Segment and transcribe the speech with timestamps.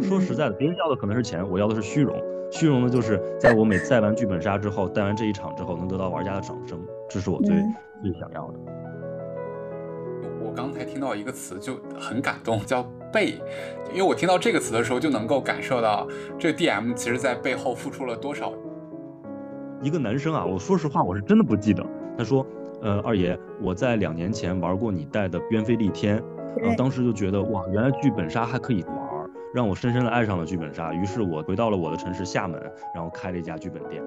[0.00, 2.16] 说实在的，别人要的可能是钱，我要的是虚荣。
[2.50, 7.54] 虚荣呢就是在我每带完剧本杀之后，带完这一场之后，能得到玩家的掌声，这是我最
[8.02, 8.58] 最想要的。
[10.44, 12.82] 我刚才听到一个词就很感动，叫
[13.12, 13.40] 背，
[13.90, 16.06] 因为我听到这个词的时候，就能够感受到
[16.38, 18.52] 这 DM 其实在背后付出了多少。
[19.80, 21.82] 一个男生啊，我说实话，我是真的不记得。
[22.18, 22.46] 他说
[22.82, 26.22] ：“呃，二爷，我在两年前玩过你带的边飞利天，
[26.58, 29.01] 然后当时就觉得哇，原来剧本杀还可以玩。”
[29.54, 32.58] 让我深深的爱上了剧本杀，于是我回到了我的城市厦门，
[32.94, 34.02] 然后开了一家剧本店。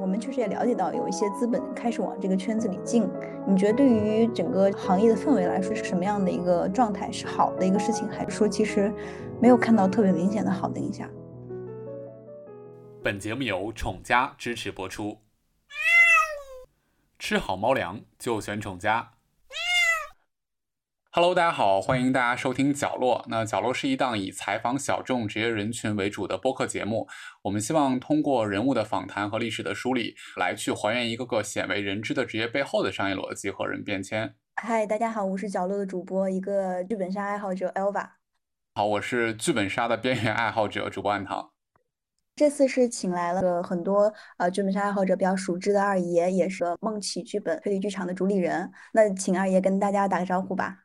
[0.00, 3.08] 我们确实也了解到有一些资本开始往这个圈子里进，
[3.46, 7.12] 你觉得对于整个行业的氛围来说是什么样的一个状态？
[7.12, 8.92] 是好的一个事情，还是说其实
[9.40, 11.08] 没有看到特别明显的好的影响？
[13.02, 15.18] 本节目由宠家支持播出，
[17.18, 19.11] 吃好猫粮就选宠家。
[21.14, 23.22] Hello，大家好，欢迎大家收听角落。
[23.28, 27.06] 那角落是一档以采访小众职业人群为主的播客节目。
[27.42, 34.34] 我们希望通过人物的访谈和历史的梳理，来去还原一个个鲜为人知的职业背后的商业逻辑和人变迁。
[34.56, 38.08] 嗨，大家好，我是角落的主播，一个剧本杀爱好者 Elva。
[38.74, 41.50] 好，我是剧本杀的边缘爱好者主播暗堂。
[42.36, 48.72] 这次是请来了很多呃剧本杀爱好者比较熟知的二爷，也是梦起剧本推理剧场的主理人。
[48.94, 50.78] 那请二爷跟大家打个招呼吧。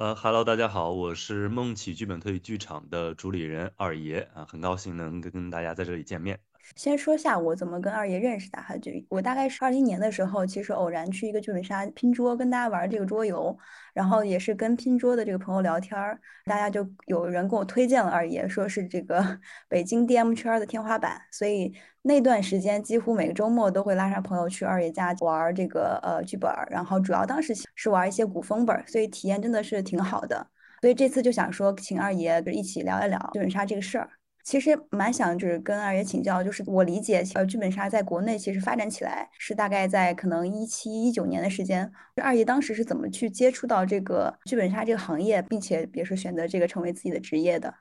[0.00, 6.40] 呃哈喽，大家好，我是梦起剧本推理剧场的主理人二爷啊，很高兴能跟跟大家在这里见面。
[6.74, 13.54] 先说下我怎么跟二爷认识的哈，就我大概是二零年的时候，其实偶然去一个剧本杀拼桌，跟大家玩这个桌游，
[13.92, 30.46] 然后也是跟拼桌的这个朋友聊天儿，大家就有人给我推荐了二爷，说是这个 北京 DM 圈的天花板，所以那段时间几乎每个周末都会拉上朋友去二爷家玩这个呃剧本，然后主要当时是玩一些古风本，所以体验真的是挺好的，
[30.80, 34.08] 所以这次就想说请二爷就一起聊一聊剧本杀这个事儿。
[34.42, 41.92] 其实蛮想就是跟二爷请教，就是我理解，呃，剧本杀在国内其实发展起来是大概在可能一七一九年的时间。
[42.22, 47.72] 二爷当时是怎么去接触到这个剧本杀这个行业，并且也是选择这个成为自己的职业的？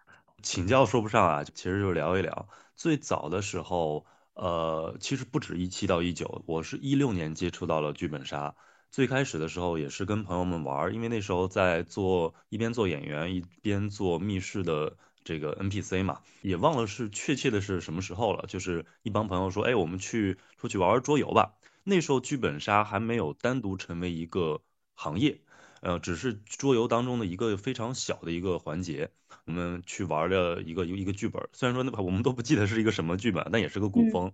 [0.44, 2.48] 请教说不上啊，其实就聊一聊。
[2.80, 8.56] 最早的时候，呃，其实不止一七到一九，我是一六年接触到了剧本杀。
[8.90, 14.96] 最开始的时候也是跟朋友们玩，因为那时候在做一边做演员一边做密室的。
[15.26, 18.46] 这个 NPC 嘛，也忘了是确切的是什么时候了。
[18.48, 21.54] 就是一帮朋友说，哎，我们去出去玩玩桌游吧。
[21.84, 24.62] 那时候剧本杀还没有单独成为一个
[24.96, 25.42] 行业，
[25.82, 29.12] 呃，只是桌游当中的一个非常小的一个环节。
[29.50, 34.32] 我们去玩了一个一个剧本，虽然说那我们都不记得是一个什么剧本，但也是个古风。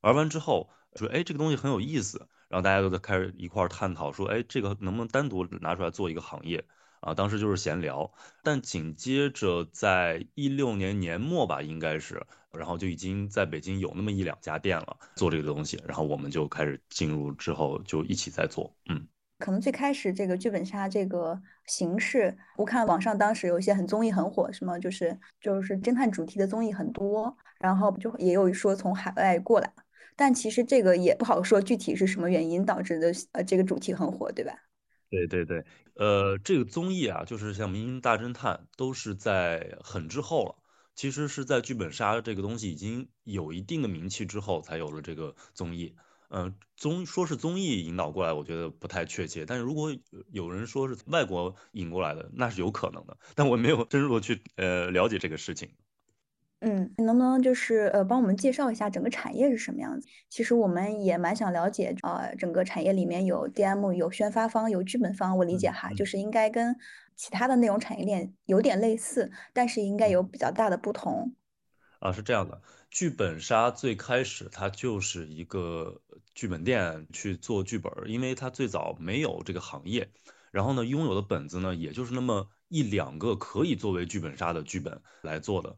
[0.00, 2.18] 玩完之后说，哎，这个东西很有意思，
[2.48, 6.64] 然后大家都在开始一块探讨说，哎，这个能不能单独拿出来做一个行业？
[6.98, 8.12] 啊，当时就是闲聊，
[8.42, 19.06] 但紧接着在一六年年末吧，应该是，然后就已经在北京有那么一两家店了，做这个东西，然后我们就开始进入之后就一起在做，嗯，
[19.38, 29.72] 可能最开始这个剧本杀这个形式，我看网上当时有一些很综艺很火，什么就是就是侦探主题的综艺很多，然后就也有说从海外过来，
[30.16, 34.52] 但其实这个也不好说具体是什么原因导致的，呃，这个主题很火，对吧？
[35.08, 35.64] 对对对，
[35.94, 40.56] 呃，这个综艺啊，就是像《明星大侦探》，都是在很之后了。
[40.96, 45.94] 其实是在剧本杀这个东西已经有一定的名气之后，才有了这个综艺。
[46.36, 49.46] 嗯，综说是综艺引导过来，我觉得不太确切。
[49.46, 49.90] 但是如果
[50.30, 53.16] 有人说是外国引过来的，那是有可能的。
[53.34, 55.70] 但我没有深入去呃了解这个事情。
[56.60, 60.06] 嗯，你能不能就是呃帮我们介绍一下整个产业是什么样子？
[60.28, 66.76] 其实我们也蛮想了解，呃，整个产业里面有 DM、有宣发方、有剧本方，我理解哈，就是应该跟
[67.14, 71.34] 其他的内容产业链有点类似，但是应该有比较大的不同。
[72.00, 72.60] 啊，是这样的，
[72.90, 76.02] 剧本杀最开始它就是一个
[76.36, 80.12] 剧本店去做剧本，因为他最早没有这个行业，
[80.52, 85.74] 然后呢，拥有的本子呢，也就是那么一两个可以作为剧本杀的剧本来做的。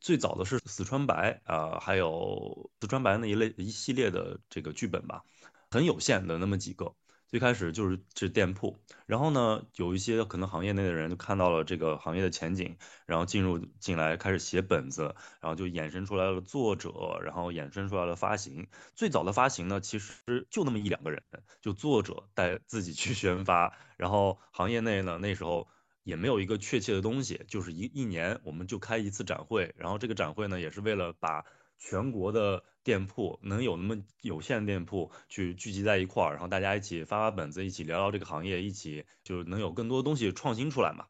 [0.00, 5.22] 最早的是四川白啊，还有四川白那一类一系列的这个剧本吧，
[5.70, 6.92] 很有限的那么几个。
[7.30, 18.66] 最开始就是是店铺，然后呢，有一些可能行业内的人就看到了这个行业的前景，然后进入进来开始写本子，然后就衍生出来了作者，然后衍生出来了发行。
[18.96, 21.22] 最早的发行呢，其实就那么一两个人，
[21.60, 25.68] 就作者带自己去宣发，然后行业内呢那时候。
[26.02, 31.44] 也没有一个确切的东西，就是一一年我们就开一次展会，然后这个展会呢也是为了把
[31.78, 41.06] 全国的店铺能有那么有限的店铺去聚集在一块儿，然后大家一起发发本子，一起聊聊这个行业，一起就是能有更多东西创新出来嘛。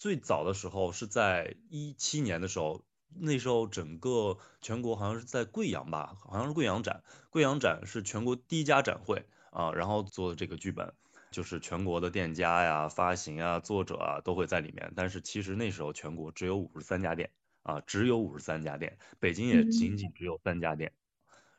[0.00, 10.92] 最早的时候是在一七年的时候，那时候整个全国好像是在贵阳吧，好像是贵阳展，贵阳展是全国第一家展会啊，然后做的这个剧本，
[11.30, 17.30] 就是全国的店家呀、发行啊、作者啊都会在里面，但是其实那时候全国只有五十三家店
[17.62, 20.92] 啊，只有五十三家店，北京也仅仅只有三家店，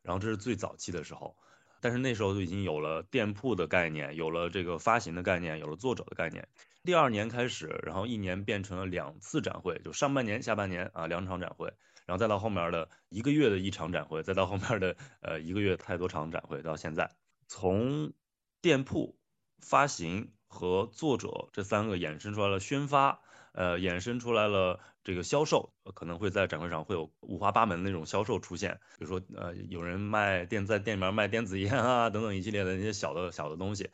[0.03, 1.35] 然后这是最早期的时候。
[1.81, 6.47] 但是那时候就已经有了店铺的概念，有了这个发行的概念，有了作者的概念。
[6.85, 11.73] 第二年开始，然后一年变成了两次展会，就上半年、下半年啊两场展会，
[12.05, 17.11] 然后再到后面的一个月的一场展会，再到后面的呃一个月太多场展会，到现在，
[17.47, 18.13] 从
[18.61, 19.17] 店铺、
[19.59, 23.19] 发行和作者这三个衍生出来了宣发。
[23.53, 33.89] 呃，衍生出来了这个销售，可能会在展会上会有五花八门的那种销售出现，比如说呃，有人卖电在店里面卖电子烟啊等等一系列的那些小的小的东西。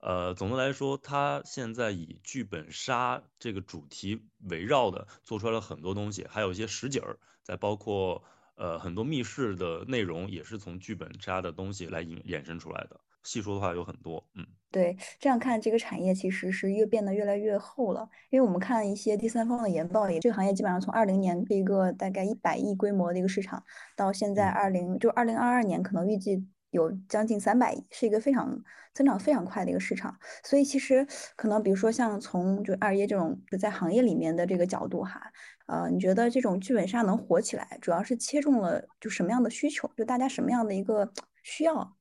[0.00, 8.22] 呃，总的来说，它现在以剧本杀这个主题围绕的做出来了很多东西，还有一些实景儿，再包括
[8.54, 13.00] 呃很多密室的内容也是从剧本杀的东西来引衍生出来的。
[13.24, 14.46] 细说的话有很多，嗯。
[14.70, 23.64] 对，这样看这个产业其实是越变得越来越厚了，因为我们看一些第三方的研报，也这个行业基本上从二零年是一个大概一百亿规模的一个市场，
[23.96, 28.62] 到现在二零就二零二二年可能预计有将近三百亿，是一个非常
[28.92, 30.14] 增长非常快的一个市场。
[30.44, 35.32] 所以其实可能比如说像从就二爷这种在行业里面的这个角度哈，
[35.66, 41.10] 呃，你觉得这种剧本杀能火起来，主要是切中了就什么样的需求，就大家什么样的一个
[41.42, 41.97] 需要？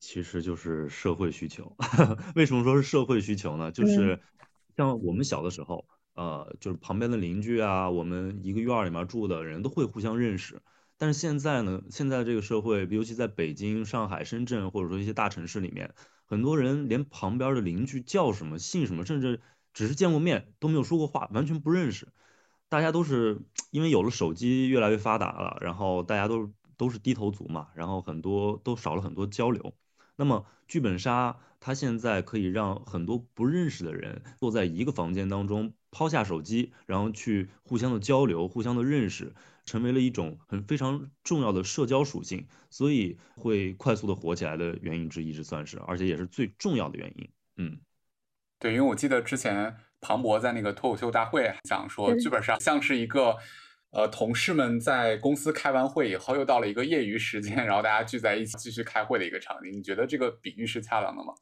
[0.00, 1.76] 其实就是社会需求。
[2.34, 3.70] 为什么说是社会需求呢？
[3.72, 4.20] 就是
[4.76, 10.62] 像我们小的时候，呃，就是旁边的邻居啊，我们一个院儿里面住的人都会互相认识。
[10.96, 15.94] 但是现在呢，现在这个社会，尤其在北京、上海、深圳，或者说一些大城市里面，
[16.26, 19.40] 很多人连旁边的邻居叫什么、姓什么，甚至
[19.72, 22.08] 只是见过面都没有说过话，完全不认识。
[22.68, 23.40] 大家都是
[23.70, 29.74] 因为有了手机越来越发达了，然后大家都都是低头族嘛，然后很多都少了很多交流。
[30.18, 39.32] 那么剧本杀，它现在可以让很多不认识的人坐在一个房间当中，抛下手机，然后去互相的交流、互相的认识，
[39.64, 47.28] 成为了一种很非常重要的社交属性，所以会快速的火起来的原因之一，这算是，而且也是最重要的原因。
[47.58, 47.78] 嗯，
[48.58, 53.36] 对，因为我记得之前庞博在那个脱口秀大会讲说，剧本杀像是一个。
[53.90, 59.72] 呃，同事们在公司开完会以后，又到了一个业余时间，然后大家聚在一起继续开会的一个场景。
[59.72, 61.32] 你觉得这个比喻是恰当的吗？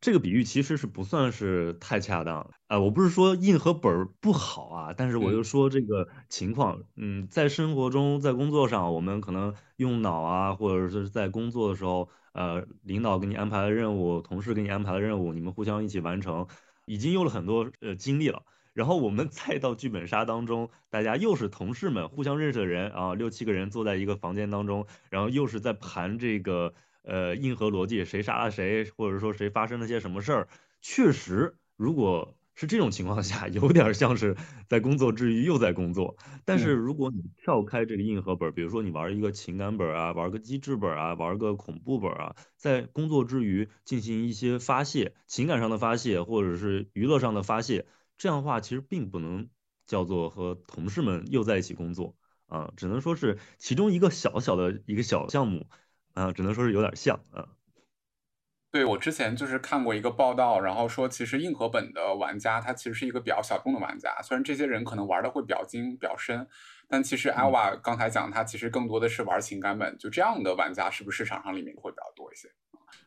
[0.00, 2.50] 这个比喻其实是不算是太恰当。
[2.66, 16.48] 呃，我不是说硬和本儿不好啊，但是我就说这个情况，嗯，在生活中，在工作上，我们可能用脑啊，或者是在工作的时候，呃，领导给你安排的任务，同事给你安排的任务，你们互相一起完成，
[16.84, 18.42] 已经用了很多呃精力了。
[18.74, 30.48] 然后我们再到剧本杀当中，大家又是同事们，互相认识的人啊，六七个人坐在一个房间当中，然后又是在盘这个呃硬核逻辑，谁杀了谁，或者说谁发生了些什么事儿。
[30.80, 34.36] 确实，如果是这种情况下， 有点像是
[34.68, 36.16] 在工作之余又在工作。
[36.44, 47.86] 但是如果你跳开这个硬核本，比如说你玩一个情感本啊，玩个机制本啊，玩个恐怖本啊，在工作之余进行一些发泄，情感上的发泄，或者是娱乐上的发泄。
[48.18, 49.48] 这样的话，其实并不能
[49.86, 55.66] 叫做和同事们又在一起工作啊，只能说是其中一个小小的一个小项目
[56.14, 57.48] 啊，只能说是有点像啊。
[58.70, 66.48] 对我之前就是看过一个报道，然后说其实硬核本的玩家他其实是一个比较小众的玩家，虽然这些人可能玩的会比较精、比较深，
[66.88, 72.48] 但其实艾娃刚才讲他其实更多的是玩情感本，就这样的玩家是不是市场上里面会比较多一些？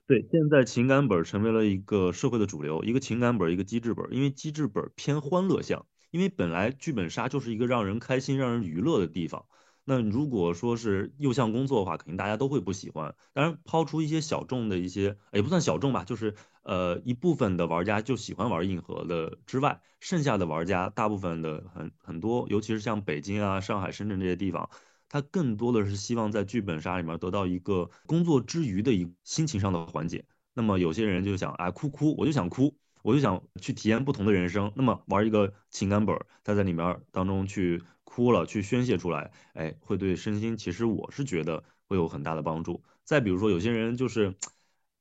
[0.07, 4.05] 对，现在情感本成为了一个社会的主流，一个情感本，一个机制本。
[4.11, 9.45] 因为机制本偏欢乐向，因为本来剧本杀就是一个让人开心、让人娱乐的地方。
[9.83, 13.15] 那如果说是又像工作的话，肯定大家都会不喜欢。
[13.33, 24.69] 当然，抛出一些小众的一些，也不算小众吧，就是呃一部分的玩家就喜欢玩硬核的之外，剩下的玩家大部分的很很多，尤其是像北京啊、上海、深圳这些地方。
[25.09, 30.25] 他更多的是希望在剧本杀里面得到一个工作之余的一心情上的缓解。
[30.53, 34.71] 那么有些人就想，哎，哭哭，我就想哭，我就想去体验不同的人生。
[34.75, 42.83] 那么玩一个情感本，他在里面当中去哭了，去宣泄出来，哎，会对身心其实我是觉得会有很大的帮助。
[43.03, 44.33] 再比如说，有些人就是。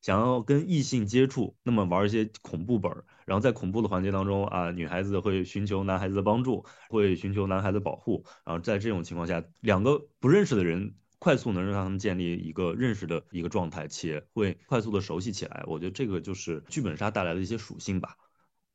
[0.05, 15.63] 想要跟异性接触，那么玩一些恐怖本儿，然后在恐怖的环节当中啊，女孩子会寻求男孩子的帮助，会寻求男孩子保护，然后在这种情况下，两个不认识的人快速能让他们建立一个认识的一个状态，且会快速的熟悉起来。
[15.65, 18.15] 我觉得这个就是剧本杀带来的一些属性吧。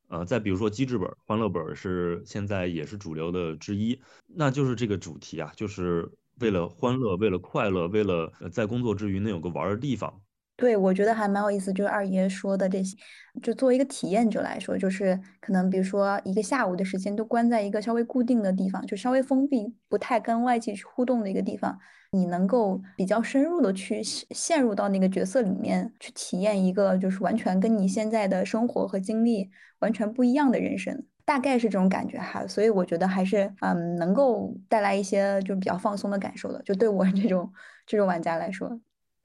[0.09, 6.11] 呃，再比如说机制本、欢乐本是现在也是主流的之一，那就是这个主题啊，就是
[6.41, 10.21] 为了欢乐，为了快乐，为了在工作之余能有个玩的地方。
[10.61, 12.95] 对，我觉得还蛮有意思，就是二爷说的这些，
[13.41, 21.79] 就作为一个体验者来说，就是可能比如说一个下午的时间都关在一个稍微固定的地方，就稍微封闭、不太跟外界去互动的一个地方，
[22.11, 29.49] 你能够比较深入的去陷入到那个角色里面，去体验一个就是完全跟你现在的生活和经历
[29.79, 32.45] 完全不一样的人生，大概是这种感觉哈。
[32.45, 37.51] 所以我觉得还是嗯，能够带来一些就是比较放松的感受的，就对我 这种
[37.87, 38.79] 这种玩家来说。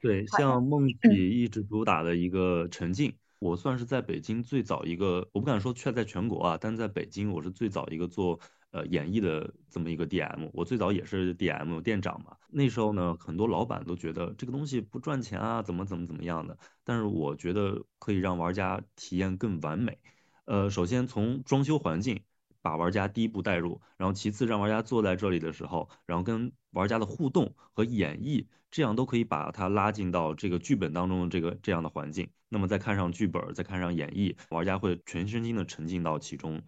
[0.06, 8.38] 对，像梦体一直主打的一个沉浸，我算是在北京最早一个，我不敢说却在全国啊，但在北京我是最早一个做
[8.70, 12.36] 呃演绎的这么一个 DM，我最早也是 DM 店长嘛。
[12.48, 19.98] 那时候呢，很多老板都觉得这个东西不赚钱啊，怎么怎么怎么样的，但是我觉得可以让玩家体验更完美。
[20.44, 22.20] 呃，首先从装修环境
[22.62, 28.46] 把玩家第一步带入，然后其次让玩家坐在这里的时候，然后跟玩家的互动和演绎。
[28.76, 36.62] 这样都可以把它拉进到这个剧本当中的这个这样的环境，那么再看上剧本，再看上演绎，玩家会全身心的沉浸到其中。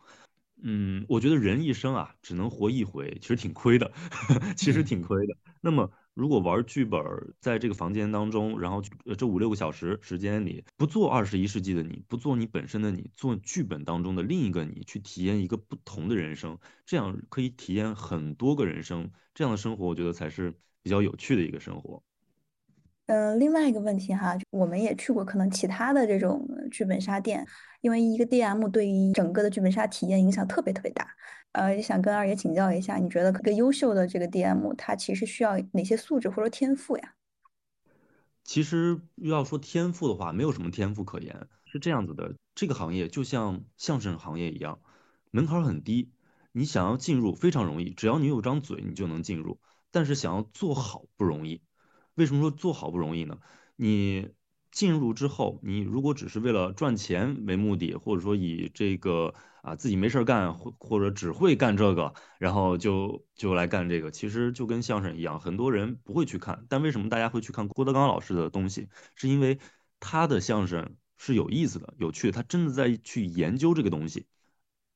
[0.63, 3.93] 嗯，我觉得人一生啊，只能活一回，其实挺亏的，
[4.57, 5.37] 其实挺亏的。
[5.61, 6.99] 那么如果玩剧本，
[7.41, 8.83] 在这个房间当中，然后
[9.19, 20.59] 这五六个小时时间里，不做二十一世纪的你，不做你本身的你，做剧本当中的另一个你，去体验一个不同的人生，这样可以体验很多个人生，这样的生活，我觉得才是。
[20.89, 22.03] 比较有趣的一个生活。
[23.05, 27.47] 嗯，另外一个问题哈，我们也去过可能其他的这种剧本杀店，
[27.83, 31.07] 因为一个 DM 对于整个的剧本杀体验影响特别特别大。
[31.53, 37.15] 呃，也想跟二爷请教一下，你觉得一个优秀的这个 DM，他其实需要哪些素质或者天赋呀？
[38.45, 41.49] 其实要说天赋的话，没有什么天赋可言。
[41.67, 44.81] 是这样子的，这个行业就像相声行业一样，
[45.31, 46.11] 门槛很低，
[46.53, 49.61] 你想要进入非常容易，只要你有张嘴，你就能进入。
[49.91, 51.63] 但是想要做好不容易，
[52.15, 53.39] 为什么说做好不容易呢？
[53.77, 54.29] 你
[54.71, 66.67] 进入之后，你如果只是为了赚钱为目的，或者说以这个啊自己没事干，或或者只会干这个，然后就就来干这个，其实就跟相声一样，很多人不会去看。
[66.69, 68.89] 但为什么大家会去看郭德纲老师的东西？
[69.15, 69.59] 是因为
[70.01, 74.27] 他的相声是有意思的、有趣的，他真的在去研究这个东西。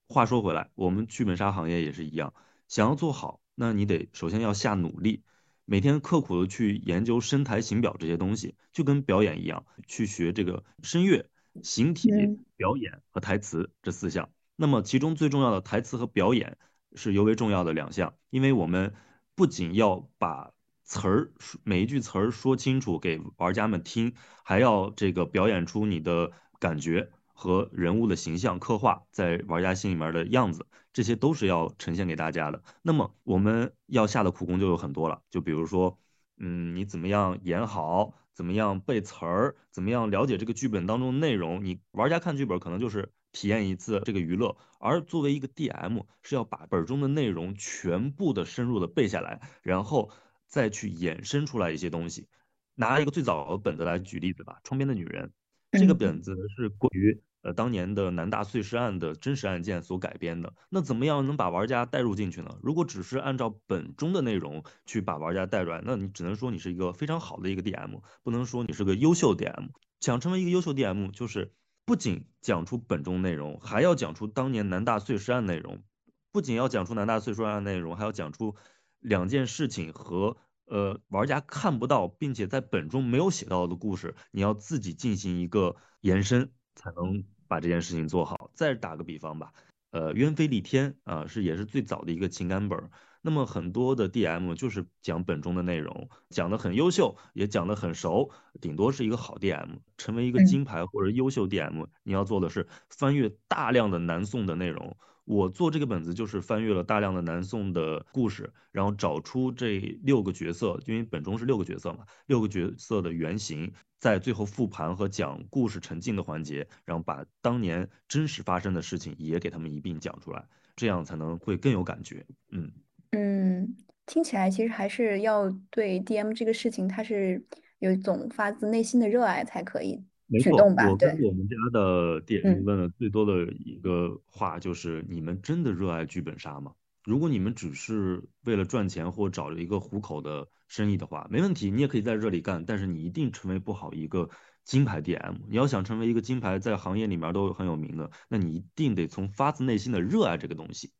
[0.08, 2.34] 话说回来，我们剧本杀行业也是一样，
[2.68, 3.41] 想要做好。
[3.62, 5.22] 那你得首先要下努力，
[5.66, 11.30] 每天刻苦的去研究声台形表这些东西，就跟表演一样，去学这个声乐、
[11.62, 12.10] 形体、
[12.56, 14.30] 表演和台词这四项。
[14.56, 16.58] 那么其中最重要的台词和表演
[16.96, 18.94] 是尤为重要的两项，因为我们
[19.36, 20.50] 不仅要把
[20.82, 27.12] 词儿每一句词儿说清楚给玩家们听，还要这个表演出你的感觉。
[27.42, 32.62] 和人物的形象刻画在玩家心里面的样子，这些都是要呈现给大家的。
[32.82, 35.98] 那么我们要下的苦功就有很多了，就比如说，
[36.38, 41.64] 嗯，你怎么样演好，怎么样背词儿，怎么样了解这个剧本当中的内容。
[41.64, 50.12] 你玩家看剧本可能就是体验一次这个娱乐，而作为一个 DM 是要把本中的内容全部的深入的背下来，然后
[50.46, 52.28] 再去衍生出来一些东西。
[52.76, 55.32] 拿一个最早的本子来举例子吧，《窗边的女人》
[55.80, 57.20] 这个本子是关于。
[57.42, 62.56] 呃，当年的南大碎尸案的真实案件所改编的，那怎么样能把玩家带入进去呢？
[62.62, 69.70] 如果只是按照本中的内容去把玩家带入来，那你只能说你是一个非常好的一个 DM，不能说你是个优秀 DM。
[69.98, 71.52] 想成为一个优秀 DM，就是
[71.84, 75.82] 不仅讲出本中内容，还要讲出当年南大碎尸案内容，
[76.30, 78.54] 不仅要讲出南大碎尸案内容，还要讲出
[79.00, 86.52] 两件事情和呃玩家看不到，并且在本中没有写到的故事，你要自己进行一个延伸。
[86.74, 88.50] 才能把这件事情做好。
[88.54, 89.52] 再打个比方吧，
[89.90, 92.90] 呃，鸢飞戾天啊，是也是最早的一个情感本。
[93.24, 98.28] 那么很多的 DM 就是讲本中的内容，讲的很优秀，也讲的很熟，
[98.60, 99.78] 顶多是一个好 DM。
[99.96, 104.96] 成为一个金牌或者优秀 DM，你要做的是翻阅大量的南宋的内容。
[105.24, 113.72] 我做这个本子就是翻阅了大量的南宋的故事，然后找出这六个角色，因为本中是六个角色嘛，六个角色的原型。
[114.00, 122.26] 在最后复盘和讲故事沉浸的环节，然后把当年真实发生的事情也给他们一并讲出来，这样才能会更有感觉。
[122.50, 122.72] 嗯
[123.12, 123.76] 嗯，
[124.06, 127.46] 听起来其实还是要对 DM 这个事情，它是
[127.78, 130.02] 有一种发自内心的热爱才可以
[130.40, 130.88] 驱动吧？
[130.88, 136.72] 我跟我们家的 DM 问的最多的一个话就是：你们真的热爱剧本杀吗？
[137.04, 144.30] 如果你们只是为了赚钱或找一个糊口的生意的话，没问题，你也可以在这里干，但是你一定成为不好一个
[144.64, 145.38] 金牌 DM。
[145.48, 150.92] 你要想成为一个金牌，在行业里面都很有名的，那你一定得从发自内心的热爱这个东西。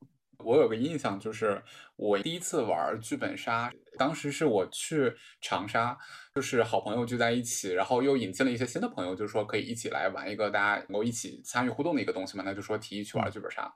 [0.44, 1.62] 我有个印象，就是
[1.96, 5.96] 我第一次玩剧本杀，当时是我去长沙，
[6.34, 13.72] 就是好朋友聚在一起，然后又引进了一些新的朋友，就是说可以一起来玩一个大家能够一起参与互动的一个东西嘛，那就说提议去玩剧本杀。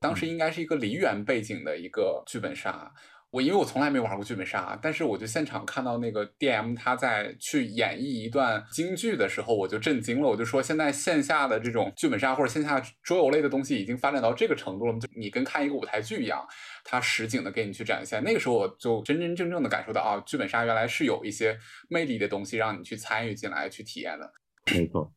[0.00, 2.92] 当时应该是一个梨园背景的一个剧本杀。
[3.30, 10.28] 我因为我从来没玩过剧本杀，但是我就现场看到那个 DM 他在去演绎一段京剧的时候，我就震惊了。
[10.28, 16.44] 我就说，现在线下的这种剧本杀或者线下桌游类的东西已经发展到这个程度了，就你跟看一个舞台剧一样，
[16.82, 18.20] 它实景的给你去展现。
[18.24, 21.56] 那个时候我就真真正正的感受到啊，剧本杀原来是有一些
[21.88, 24.28] 魅力的东西让你去参与进来去体验的。
[24.74, 25.12] 没错。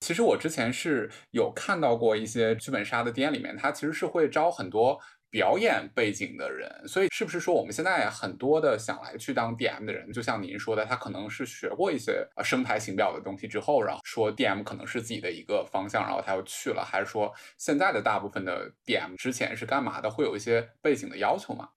[0.00, 4.98] 其实我之前是有看到过一些剧本杀的店里面，它其实是会招很多。
[5.30, 20.10] 表演背景的人，所以是不是说我们现在很多的想来去当 DM 的人，就像您说的，他可能是学过一些呃声台形表的东西之后，然后说 DM 可能是自己的一个方向，然后他又去了，还是说现在的大部分的 DM 之前是干嘛的？
[20.10, 21.68] 会有一些背景的要求吗？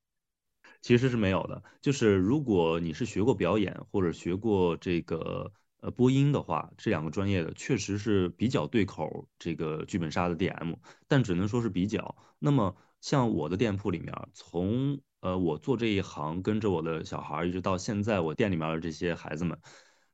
[0.81, 10.75] 其实是没有的，就是如果你是学过表演或者学过这个呃播音的话，这两个专业的确实是比较对口这个剧本杀的 DM，
[11.07, 12.15] 但只能说是比较。
[12.39, 19.59] 那么像我的店铺里面，从呃我做这一行，跟着我的小孩，一直到现在，我店里面的这些孩子们，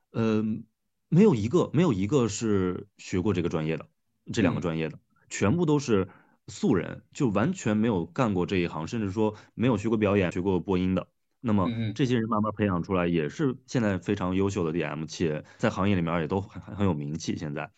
[0.09, 0.43] 呃，
[1.07, 3.85] 没有一个没有一个是学过这个专业的，
[4.33, 4.97] 这两个专业的，
[5.29, 6.09] 全部都是
[6.47, 11.07] 素人，就完全没有干过这一行，甚至说没有学过表演、学过播音的。
[11.41, 17.37] 那么这些人慢慢培养出来，也是现在非常优秀的 DM，且在行业里面也都很很有名气。
[17.37, 17.71] 现在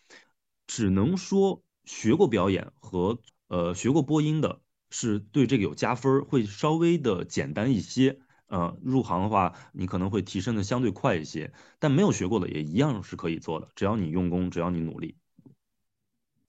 [0.68, 4.62] 只能说学过表演和呃学过播音的。
[4.92, 8.20] 是对这个有加分，会稍微的简单一些。
[8.48, 11.54] 呃，入行的话，你可能会提升的相对快一些。
[11.80, 15.21] 但没有学过的也一样是可以做的，只要你用功，只要你努力。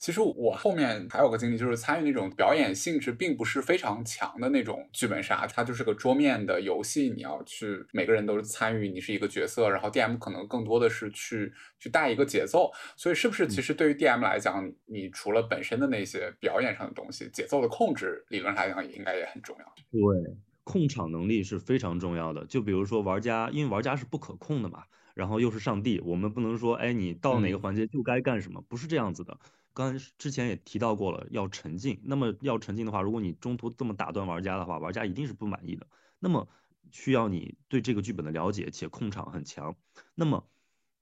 [0.03, 12.73] 其实我后面还有个经历，就是参与那种表演性质并不是非常强的那种剧本杀，它就是个桌面的游戏，你要去每个人都是参与，你是一个角色，然后 DM 可能更多的是去去带一个节奏。
[12.97, 19.65] 所以是不是其实对于 DM 来讲，你除了本身的那些表演上的东西，节奏的控制理论上来讲也应该也很重要。
[19.93, 22.45] 对，控场能力是非常重要的。
[22.47, 24.83] 就比如说玩家，因为玩家是不可控的嘛，
[25.15, 29.39] 然后又是上帝，我们不能说，哎，你到哪个环节就该干什么，不是这样子的。
[29.75, 32.01] 刚才之前也提到过了，要沉浸。
[32.05, 35.87] 那么要沉浸的话，如果你中途这么打断玩家的话，玩家一定是不满意的。
[36.19, 36.49] 那么
[36.91, 39.77] 需要你对这个剧本的了解且控场很强。
[40.15, 40.47] 那么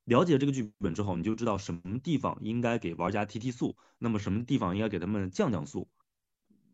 [0.04, 5.88] 了解这个剧本之后，你就知道什么地方应该给玩家提提速，那么什么地方应该给他们降降速。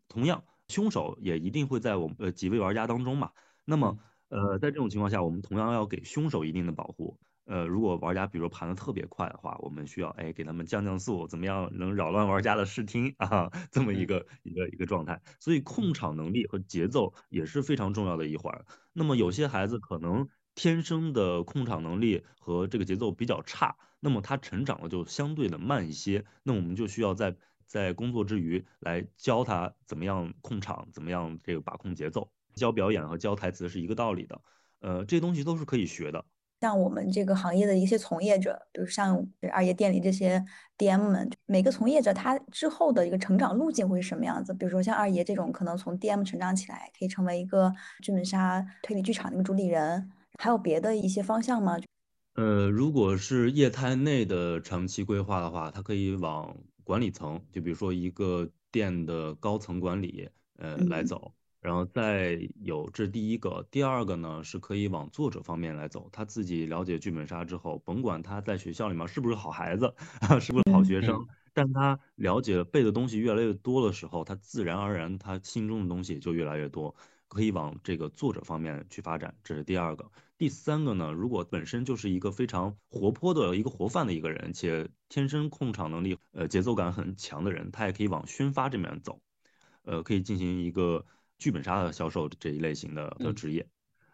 [0.09, 3.33] 同样，凶手也一定会在我们呃几位玩家当中嘛。
[3.65, 7.19] 那么呃在这种情况下，我们同样要给凶手一定的保护。
[7.47, 13.51] 呃，如果玩家比如盘的特别快的话，我们需要哎给他们降降速，怎么样能扰乱玩家的视听啊？
[13.71, 18.65] 这么一个一个一个状态，所以控场能力和节奏也是非常重要的一环。
[18.93, 26.25] 那么有些孩子可能天生的控场能力和这个节奏比较差，那么他成长的就相对的慢一些。
[26.43, 32.31] 那我们就需要在在工作之余来教他怎么样控场，怎么样这个把控节奏。
[32.55, 34.41] 教表演和教台词是一个道理的，
[34.81, 36.25] 呃，这些东西都是可以学的。
[36.61, 40.43] 像我们这个行业的一些从业者，比如像二爷店里这些
[40.79, 44.55] DM 们，每个从业者他之后的一个成长路径会是什么样子？
[44.55, 51.77] 比如说像二爷这种，可能从 DM 成长起来，可以成为一个剧本杀推理剧场的一个主理人，还有别的一些方向吗？
[52.35, 61.33] 呃，如果是业态内的长期规划的话，它可以往管理层，就比如说一个店的高层管理，呃，来走。
[61.61, 66.09] 然后再有，这是第一个，第二个呢是可以往作者方面来走。
[66.13, 69.93] 他自己了解剧本杀之后，甭管他在学校里面是不是好孩子，
[70.41, 76.95] 是不是好学生，但他了解背的东西越来越多的时候，他自然而然他心中的东西就越来越多，
[77.27, 79.35] 可以往这个作者方面去发展。
[79.43, 89.19] 这是第二个，第三个呢，如果本身就是一个非常活泼的一个活泛的一个人，且天生控场能力、呃节奏感很强的人，他也可以往宣发这面走，
[89.83, 91.05] 呃，可以进行一个。
[91.39, 93.69] 剧本杀的销售这一类型的的职业，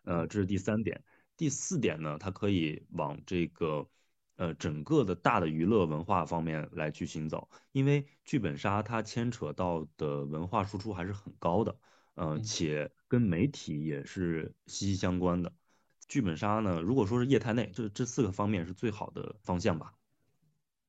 [0.05, 1.03] 呃，这是第三点。
[1.37, 3.89] 第四点呢，它可以往这个
[4.37, 11.77] 呃整个的大的娱乐文化方面来去行走，因为剧本杀它牵扯到的文化输出还是很高的，
[12.15, 15.53] 呃，且跟媒体也是息息相关的。
[16.09, 19.95] 剧本杀呢，如果说是业态内，这这四个方面是最好的方向吧。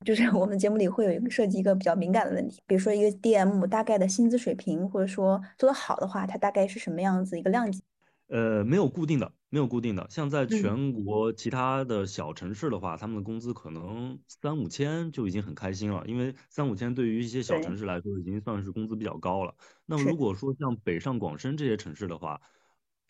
[0.04, 7.82] 就是 我们节目里会有一个涉及一个比较敏感的问题，比如说一个 DM 大概的薪资水平，或者说做得好的话，它大概是什么样子一个量级？
[8.28, 10.08] 呃，没有固定的，没有固定的。
[10.10, 19.54] 像在全国其他的小城市的话，他们的工资可能三五千就已经很开心了，因为三五千对于一些小城市来说已经算是工资比较高了。
[19.86, 22.42] 那么如果说像北上广深这些城市的话，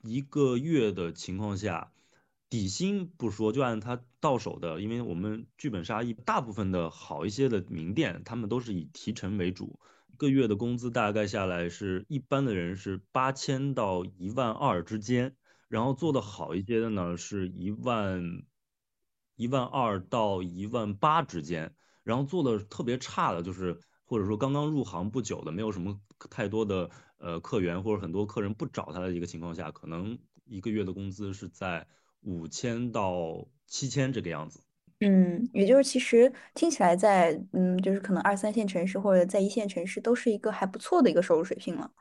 [0.02, 1.94] 一个月的情况下，
[2.54, 9.80] 底薪不说，就按他到手的，因为我们剧本杀一大部分的好一些的名店，他们都是以提成为主。
[10.06, 15.36] 一个月的工资大概下来是一般的人是八千到一万二之间，
[15.68, 18.44] 然后做的好一些的呢是一万
[19.36, 31.88] 一万二到一万八之间，然后做的特别差的就是或者说刚刚入行不久的，没有什么太多的呃客源或者很多客人不找他的一个情况下，可能一个月的工资是在
[32.24, 34.60] 五千到七千这个样子。
[35.00, 41.92] 嗯，也就是其实听起来在嗯，就是可能二三线城市或者在一线城市都是一个还不错的一个收入水平了。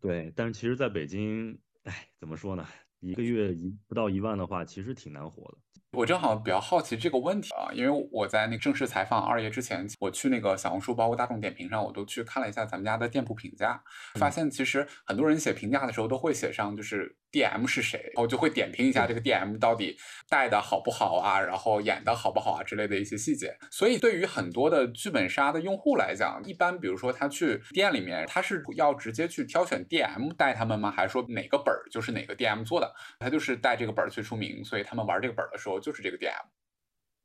[0.00, 2.66] 对，但是其实在北京，哎，怎么说呢？
[3.00, 5.58] 一个月一不到一万的话，其实挺难活的。
[5.94, 13.82] 我正好比较好奇这个问题啊，因为我在那个正式采访二爷之前，我去那个小红书包括大众点评上，我都去看了一下咱们家的店铺评价，
[14.18, 17.16] 发现其实很多人写评价的时候都会写上就是。
[17.32, 17.98] D.M 是谁？
[18.14, 19.96] 然后就会点评一下这个 D.M 到底
[20.28, 23.56] 带的好不好啊，然后演的好不好啊之类的一些细节。
[23.70, 30.90] 所以对于很多的剧本杀的用户来讲，一般比如说他去店里面，他是要直接去挑选 D.M 带他们吗？
[30.90, 32.94] 还是说哪个本儿就是哪个 D.M 做的？
[33.18, 36.46] 他就是带这个本儿最出名，所以他们玩这个本儿的时候就是这个 D.M。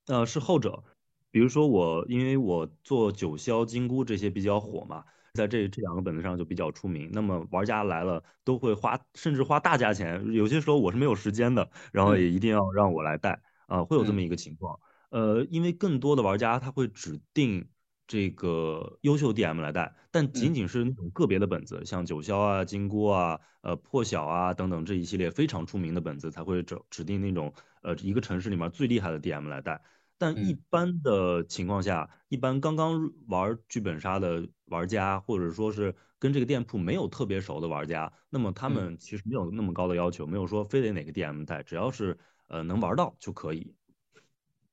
[0.07, 0.83] 呃，是后者。
[1.31, 5.05] 比如说我，因为我做九霄、金箍这些比较火嘛。
[5.33, 10.33] 在这这两个本子上就比较出名，那么玩家来了都会花，甚至花大价钱。
[10.33, 14.79] 有些时候我是没有时间的，然后也一定要让我来带啊，会有这么一个情况。
[15.11, 17.69] 呃，因为更多的玩家他会指定
[18.07, 27.53] 这个优秀 DM 来带，但仅仅是那种个别的本子，像九霄啊、金箍啊、呃破晓啊等等这一系列非常出名的本子，才会指指定那种
[27.87, 29.81] 呃一个城市里面最厉害的 DM 来带。
[30.17, 43.73] 但一般的情况下，一般刚刚玩剧本杀的玩家，或者说是跟这个店铺没有特别熟的玩家，那么他们其实没有那么高的要求，没有说非得哪个 DM 带，只要是呃能玩到就可以。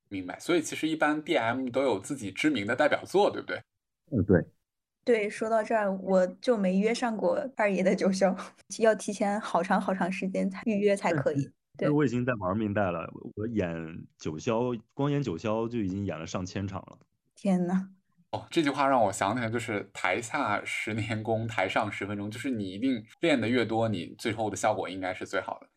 [0.08, 0.40] 明白。
[0.40, 3.62] 所以其实一般 DM 都有自己知名的代表作，对不对？
[4.10, 4.44] 嗯，对。
[5.04, 8.34] 对，说到这儿，我就没约上过二爷的九霄，
[8.80, 11.50] 要提前好长好长时间才预约才可以。
[11.76, 13.10] 对，我已经在玩命带了。
[13.36, 16.98] 我演九霄，光演九霄就已经演了上千场了。
[17.34, 17.88] 天呐，
[18.30, 22.30] 哦，这句话让我想起来，就是台下十年功，台上十分钟。
[22.30, 25.68] 就是你一定练的越多，你最后的效果应该是最好的。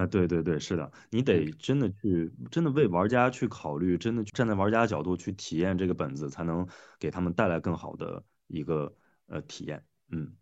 [0.00, 6.66] 啊，对对对，是的，你得真的去，真的为玩家去考虑，真的站在玩家角度去体验这个本子，才能
[6.98, 8.94] 给他们带来更好的一个
[9.26, 9.84] 呃体验。
[10.10, 10.36] 嗯。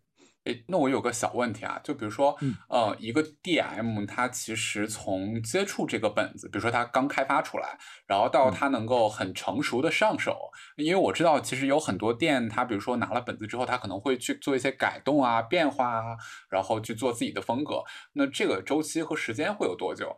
[0.45, 2.37] 哎，那我有个小问题啊，就比如说，
[2.69, 16.15] 呃，一个 DM 它其实从接触这个本子，比如说它刚开发出来，然后到它能够很成熟的上手，因为我知道其实有很多店，它比如说拿了本子之后，它可能会去做一些改动啊、变化啊，
[16.49, 17.83] 然后去做自己的风格。
[18.13, 20.15] 那这个周期和时间会有多久？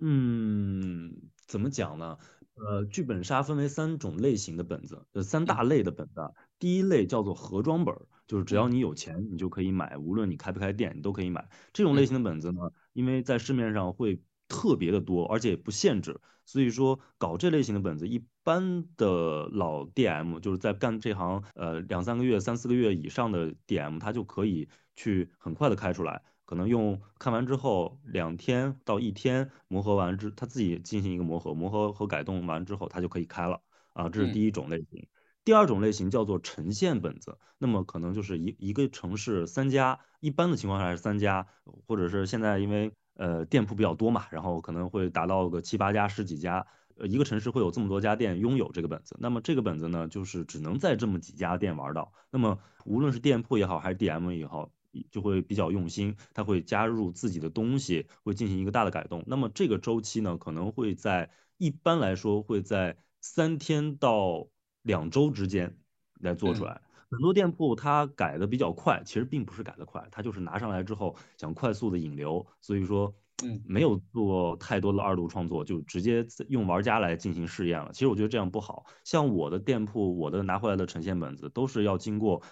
[0.00, 1.10] 嗯，
[1.46, 2.18] 怎么讲呢？
[2.56, 6.34] 呃，剧本杀分为三种类型的本子，呃，三大类的本子。
[6.58, 7.94] 第一类叫做盒装本，
[8.26, 11.48] 就是只要你有钱，你就可以买，无论你开不开店，你都可以买。
[11.72, 12.60] 这种类型的本子呢，
[12.92, 26.22] 因为在市面上会特别的多，而且不限制，所以说搞这类型的本子，一般的老 DM 就是在干这行呃两三个月、三四个月以上的 DM，他就可以去很快的开出来。
[26.46, 33.58] 可能用看完之后两天到一天磨合完之，他自己进行一个磨合，磨合和改动完之后，他就可以开了
[33.94, 34.10] 啊。
[34.10, 35.06] 这是第一种类型。
[35.44, 41.46] 第二种类型叫做呈现本子，那么可能就是一一个城市三家，一般的情况下是三家，
[41.86, 49.16] 或者是现在因为呃店铺比较多嘛，然后可能会达到个七八家、十几家，呃一个城市会有这么多家店拥有这个本子。
[49.20, 52.12] 那么这个本子呢，就是只能在这么几家店玩到。
[52.30, 54.70] 那么无论是店铺也好，还是 DM 也好。
[55.10, 59.24] 就会比较用心，他会加入自己的东西，会进行一个大的改动。
[59.26, 61.28] 那么这个周期呢，可能会在
[61.58, 64.46] 一般来说会在三天到
[64.84, 65.76] 两周之间
[66.20, 66.80] 来做出来。
[67.10, 73.12] 很多店铺它改的比较快，其实并不是改的快，它就是拿上来之后想快速的引流，所以说，
[73.44, 77.90] 嗯，没有做太多的二度创作，就直接用玩家来进行试验了。
[77.92, 78.86] 其实我觉得这样不好。
[79.02, 82.42] 像我的店铺，我的拿回来的呈现本子都是要经过。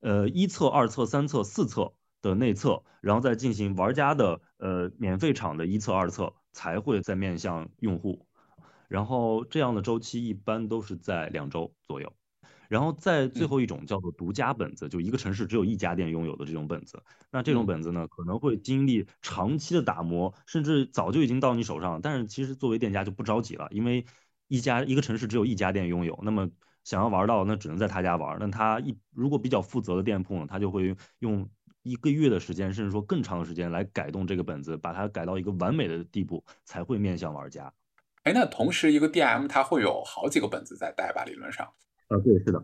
[0.00, 8.26] 呃，一测、二测、三测、四测的内测，然后再进行玩家的呃免费场的一测、二测，才会再面向用户。
[8.90, 12.12] 然后这样的周期一般都是在两周左右。
[12.68, 17.02] 然后在最后一种叫做独家本子，就一个城市只有一家店拥有的这种本子。
[17.30, 22.00] 那这种本子呢，可能会经历长期的打磨，甚至早就已经到你手上。
[22.00, 24.04] 但是其实作为店家就不着急了，因为
[24.46, 26.48] 一家一个城市只有一家店拥有，那么
[26.84, 28.38] 想要玩到那只能在他家玩。
[28.38, 31.48] 那他一如果比较负责的店铺呢，他就会用
[31.82, 37.72] 一个月的时间，甚至说更长的时间来改动这个本子，把它改到一个完美的地步，才会面向玩家。
[38.22, 41.24] 哎，那同时一个 DM 它会有好几个本子在带吧？
[41.24, 41.72] 理论上。
[42.08, 42.62] 啊，对，是的。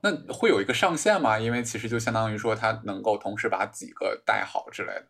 [0.00, 1.38] 那会有一个上限吗？
[1.38, 5.08] 因为其实就相当于说，它能够同时把几个带好之类的。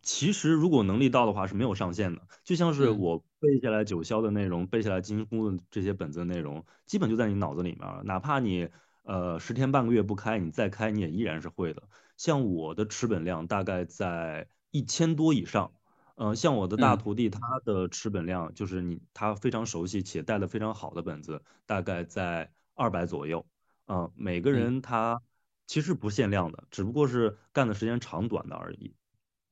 [0.00, 8.02] 其实如果能力到的话是没有上限的，就像是我背下来九霄的内容，背下来金呼的这些本子的内容，基本就在你脑子里面了。
[8.04, 8.70] 哪怕你
[9.02, 11.82] 呃十天半个月不开，你再开你也依然是会的。
[12.16, 15.72] 像我的持本量大概在一千多以上。
[16.16, 23.44] 呃，像我的大徒弟，他的持本量就是你他非常熟悉且带的非常好的本子，大概在二百左右。
[23.88, 25.20] 嗯，每个人他
[25.66, 28.94] 其实不限量的，只不过是干的时间长短的而已。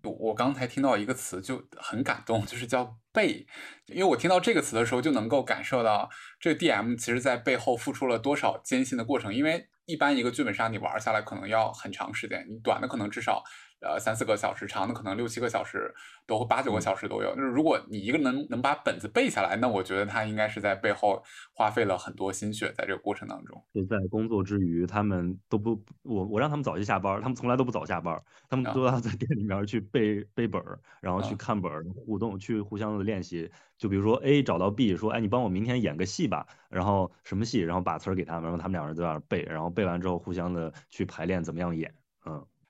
[0.04, 3.46] 我刚才听到一个词就很感动，就是叫背，
[3.86, 6.08] 因为我听到这个词的时候就能够感受到
[6.40, 13.42] 这个 DM 其实在背后付出了多少艰辛的过程，因为一般一个剧本杀你玩下来可能要很长时间，你短的可能至少。
[13.82, 15.92] 呃，三四个小时，长的可能六七个小时，
[16.26, 17.34] 都八九个小时都有。
[17.34, 23.62] 就是如果你一个能能把本子背下来，那我觉得他应该是在背后花费了很多心血，在这个过程当中。
[23.74, 33.50] 就在工作之余，他们都不，我我让他们早些下班，他们从来都不早下班，他们都要在店里面去背背本儿，然后去看本儿，互动，去互相的练习。
[33.78, 42.01] 就比如说 A 找到 B 说，哎，你帮我明天演个戏吧，然后什么戏，然后把词儿给他们，然后他们两人在那儿背，然后背完之后互相的去排练怎么样演，嗯。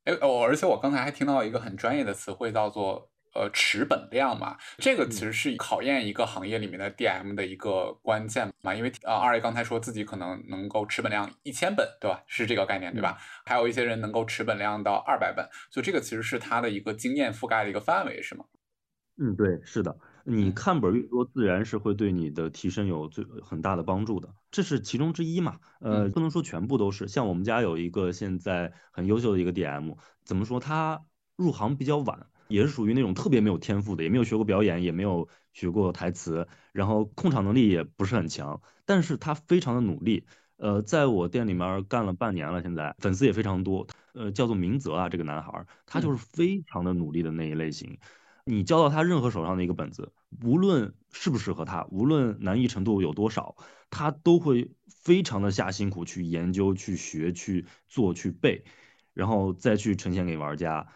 [0.04, 4.56] 哎，我而且我刚才还听到一个很专业的词汇，叫做呃持本量嘛。
[4.78, 8.74] 这个其实是考验一个行业里面的 DM 的一个关键嘛。
[8.74, 12.22] 因为呃二位刚才说自己可能能够持本量一千本，对吧？
[12.26, 13.16] 是这个概念对吧？
[13.44, 18.44] 还有一些人能够持本量到二百本，所以这个其实是他的一个经验覆盖的一个范围，是吗？
[19.18, 19.96] 嗯，对，是的。
[20.24, 25.58] 你看本越多，自然是会对你的提升有最很大的帮助的，这是其中之一嘛。
[25.80, 27.08] 呃，不能说全部都是。
[27.08, 30.60] 像我们家有一个现在很优秀的一个 DM，怎么说？
[30.60, 31.04] 他
[31.36, 40.24] 入行比较晚，也是属于那种特别没有天赋的，也没有学过表演，也没有学过台词，然后控场能力也不是很强，但是他非常的努力。
[40.56, 43.88] 呃，在我店里面干了半年了，现在粉丝也非常多。
[44.12, 47.98] 呃，叫做明泽啊，这个男孩，他就是非常的努力的那一类型。
[48.44, 53.56] 你交到他任何手上的一个本子，无论适不适合他，无论难易程度有多少，
[53.90, 58.64] 他都会非常的下辛苦去研究、去学、去做、去背，
[59.14, 60.88] 然后再去呈现给玩家。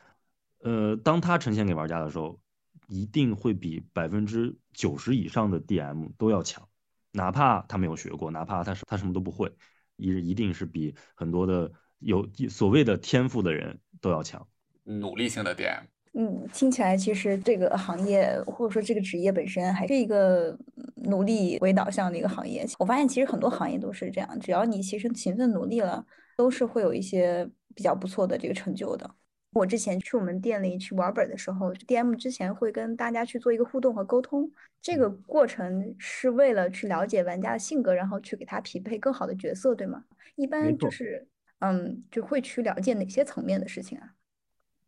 [0.59, 2.41] 呃，当他呈现给玩家的时候，
[2.89, 6.69] 一定会比百分之九十以上的 DM 都要强，
[7.13, 9.53] 哪怕他没有学过，哪怕他他什么都不会，
[9.97, 14.49] 一一定是比很多的有所谓的天赋的人都要强。
[14.83, 15.85] 努力性的 DM。
[16.19, 20.57] 嗯，听起来其实这个行业或者说这个职业本身还是一个
[21.05, 22.65] 努力为导向的一个行业。
[22.79, 26.07] 我发现其实很多行业都是这样，只要你其实勤奋努力了，
[26.39, 29.11] 都是会有一些比较不错的这个成就的。
[29.53, 34.51] 我之前去我们店里去玩本的时候，DM 之前会跟大家去做一个互动和沟通，
[34.81, 40.05] 这个过程是为了去了解玩家的性格，然后去给他匹配更好的角色，对吗？
[40.37, 44.15] 一般就是嗯，就会去了解哪些层面的事情啊？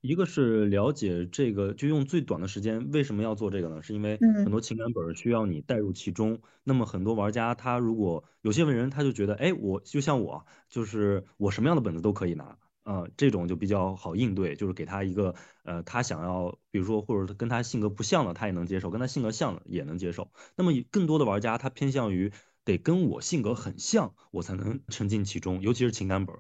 [0.00, 3.82] 一个是了解这个，就用最短的时间，为什么要做这个呢？
[3.82, 6.40] 是因为很多情感本需要你带入其中。
[6.62, 15.34] 那么很多玩家他如果有些人他就觉得，哎，我就像我，就是我什么样的本子都可以拿，呃，这种就比较好应对，就是给他一个，
[15.64, 20.30] 呃，他想要，比如说或者跟他性格不像的他也能接受，跟他性格像的也能接受。
[20.56, 22.32] 那么更多的玩家他偏向于
[22.64, 26.36] 得跟我性格很像，我才能沉浸其中，尤其是情感本。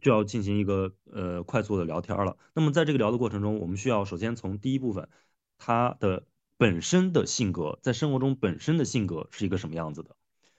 [0.00, 2.36] 就要进行一个呃快速的聊天了。
[2.54, 5.08] 那么在这个聊的过程中，我们需要首先从第一部分，
[5.58, 10.16] 他的本身的性格，在生活中本身的性格是一个什么样子的。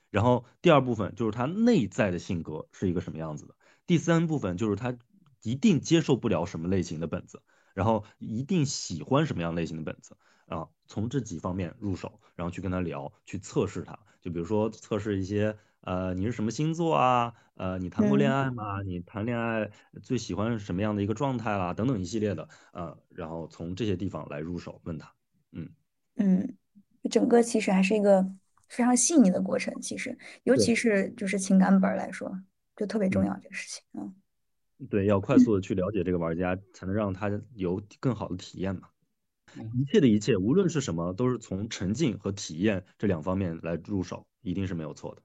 [0.10, 3.56] 然后第二部分就是他内在的性格是一个什么样子的。
[3.86, 4.98] 第三部分就是他
[5.42, 7.42] 一定接受不了什么类型的本子，
[7.74, 10.68] 然后一定喜欢什么样类型的本子啊。
[10.88, 14.00] 从这几方面入手，然后去跟他聊，去测试他。
[14.22, 15.58] 就比如说测试一些。
[15.88, 17.34] 呃，你是什么星座啊？
[17.56, 18.82] 呃，你谈过恋爱吗？
[18.82, 19.72] 你谈恋爱
[20.04, 21.74] 最喜欢什么样的一个状态啦？
[21.74, 25.10] 等等一系列的，呃，然后从这些地方来入手问他，
[25.54, 25.70] 嗯
[26.18, 26.58] 嗯，
[27.10, 28.22] 整个其实还是一个
[28.68, 32.38] 非常细腻的过程，其实尤其是就是情感本来说，
[32.76, 34.14] 就特别重要这个事情，嗯，
[34.90, 38.90] 对，要快速的去了解这个玩家，才能让他有更好的体验嘛。
[39.74, 45.22] 一切的一切，无论是什么，都是从沉浸和体验这两方面来入手，一定是没有错的。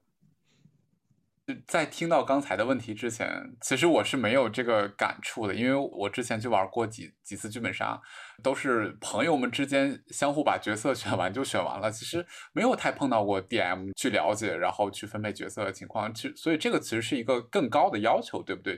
[1.67, 8.01] 在听到刚才的问题之前，其实我是没有这个感触的，因为我之前去玩过几几次剧本杀，
[8.41, 16.13] 都是朋友们之间相互把角色 选完就选完了，其实没有太碰到过 DM 去了解，然后去分配角色的情况。
[16.13, 18.77] 其所以这个其实是一个更高的要求，对不对？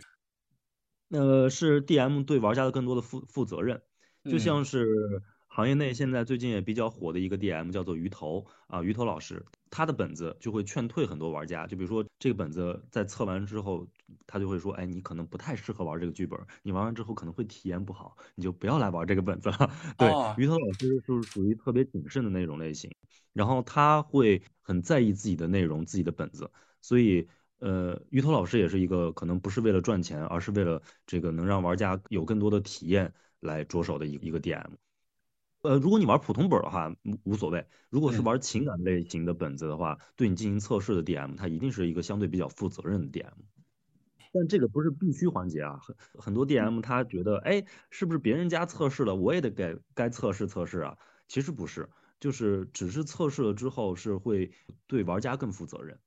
[1.12, 3.80] 呃，是 DM 对玩家的更多的负负责任，
[4.24, 4.88] 就像是。
[5.56, 11.66] 行业内现在最近也比较火的一个 DM 叫做鱼头啊，鱼头老师，他的本子就会劝退很多玩家。
[11.66, 13.88] 就比如说这个本子在测完之后，
[14.28, 19.72] 他就会说，哎，你可能不太适合玩这个剧本，你玩完之后可能会体验不好，你就不要来玩这个本子了。
[19.98, 22.94] 对，鱼头老师就是属于特别谨慎的那种类型，
[23.32, 27.26] 然后他会很在意自己的内容、自己的本子，所以
[27.60, 34.66] 呃，鱼头老师也是一个可能不是为了赚钱，而是为了这个能让玩家有更多的体验来着手的一一个 DM。
[35.66, 37.66] 呃，如果你玩普通本的话，无所谓。
[37.90, 43.32] 如果是玩情感类型的本子的话，对你进行测试的 DM，它一定是一个相对比较负责任的 DM。
[44.32, 50.98] 但这个不是必须环节啊，很很多 DM 他觉得，哎，是不是别人家测试了，我也得该该测试测试啊？
[51.28, 54.52] 其实不是，就是只是测试了之后是会
[54.88, 55.98] 对玩家更负责任。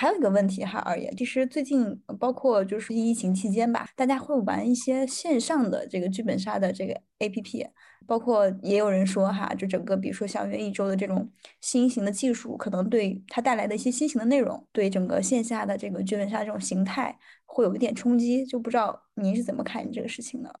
[0.00, 7.68] 还有一个问题哈，二爷，其实最近包括就是疫情期间吧，大家会玩一些线上的这个剧本杀的这个 APP，
[8.06, 11.28] 包括也有人说哈，就整个比如说小元一周的这种
[11.60, 20.60] 新型的技术，可能对它带来的一些新型的内容，对整个线下的这个剧本杀这种形态会有一点冲击，就不知道您是怎么看这个事情的？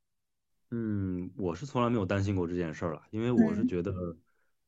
[0.72, 3.92] 嗯，我是从来没有担心过这件事儿了，因为我是觉得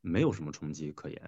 [0.00, 1.20] 没有什么冲击可言。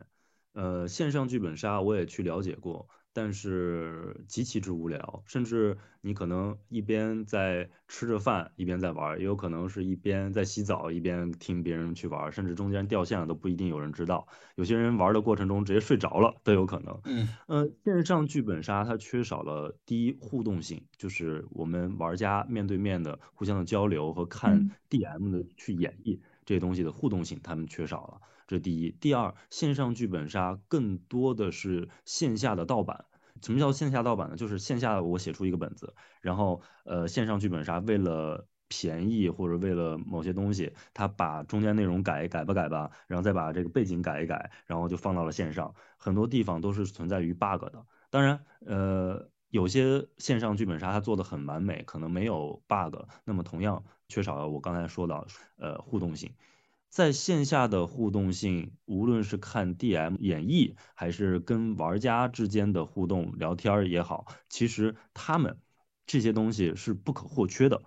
[0.52, 2.88] 呃，线上剧本杀我也去了解过。
[3.12, 14.26] 但是极其之无聊，甚至你可能一边在吃着饭，一边在玩，也有可能是一边在洗澡，一边听别人去玩，甚至中间掉线了都不一定有人知道。
[14.56, 17.00] 有些人玩的过程中直接睡着了都有可能。
[17.04, 28.20] 嗯，呃，线上剧本杀它缺少了第一互动性，就是我们玩家面对面的互相的交流和看 DM 的去演绎这东西的互动性，他们缺少了。
[28.46, 33.04] 这第一，第二，线上剧本杀更多的是线下的盗版。
[33.40, 34.36] 什么叫线下盗版呢？
[34.36, 45.74] 就是线下我写出一个本子，然后呃，线上剧本杀为了便宜或者为了某些东西，他把中间内容改一改吧改吧，然后再把这个背景改一改，然后就放到了线上。
[45.96, 47.84] 很多地方都是存在于 bug 的。
[48.10, 55.26] 当然，呃，有些线上剧本杀它做的很完美，可能没有 bug，那么同样缺少了我刚才说到
[55.58, 56.32] 呃互动性。
[56.88, 65.58] 在线下的互动性，无论是看 DM 演绎，还是跟玩家之间的互动聊天也好，其实他们
[66.06, 67.82] 这些东西是不可或缺的，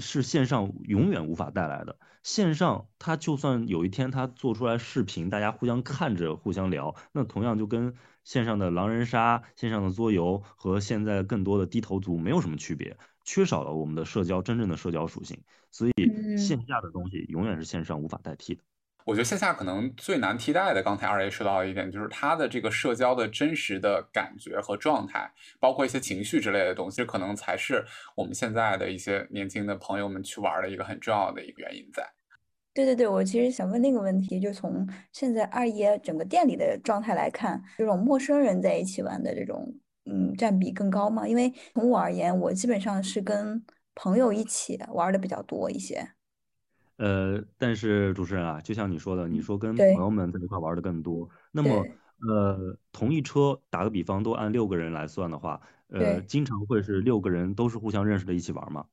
[0.00, 1.98] 是线上永远无法带来的。
[2.22, 12.96] 线上它就算有一天它做出来视频，大家互相看着互相聊，那同样就跟线上的狼人杀、线上的桌游和现在更多的低头族没有什么区别。
[13.24, 18.62] 缺少了我们的社交真正的社交属性，所以线下的东西永远是线上无法代替的。
[19.04, 27.84] 我觉得线下可能最难替代的，刚才二爷说到一点，就是他的这个社交的真实的感觉和状态，包括一些情绪之类的东西，可能才是
[28.16, 32.02] 我们现在的一些年轻的朋友们去玩的一个很重要的一个原因在。
[32.72, 39.74] 对对对，我其实想问那个问题，就从现在二爷整个店里的状态来看，这种陌生人在一起玩的这种。
[40.06, 41.26] 嗯，占比更高吗？
[41.26, 43.64] 因为从我而言，我基本上是跟
[43.94, 46.06] 朋友一起玩的比较多一些。
[46.96, 51.84] 呃，但是主持人啊，就像你说的，你说跟朋友们在一块玩的更多，那么
[52.28, 58.86] 呃，同一车打个比方，都按六个人来算的话，呃，经常会是六个人都是互相认识的一起玩吗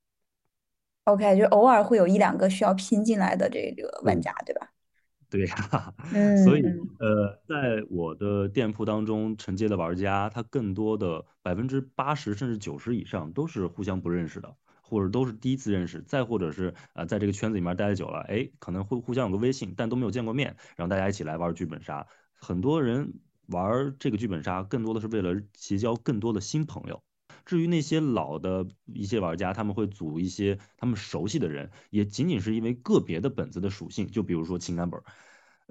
[1.06, 4.20] ？OK，就偶尔会有一两个需要拼进来的这个玩。
[4.20, 4.68] 家，对吧？
[5.32, 5.94] 对呀，
[6.44, 6.62] 所以
[7.00, 14.54] 呃，在我的店铺当中承接的玩家，他更多的百分之八十甚至九十以上都是互相不认识的，
[14.92, 22.06] 或者都是第一次认识，再或者是啊，在这个圈子里面待的久了，哎，可能会互相有个微信，但都没有见过面，然后大家一起来玩剧本杀。
[22.34, 23.14] 很多人
[23.48, 27.02] 玩这个剧本杀，更多的是为了结交更多的新朋友。
[27.46, 35.02] 至于那些老的一些玩家，他们会组一些他们熟悉的人，也仅仅是因为个别的本子的属性，就比如说情感本，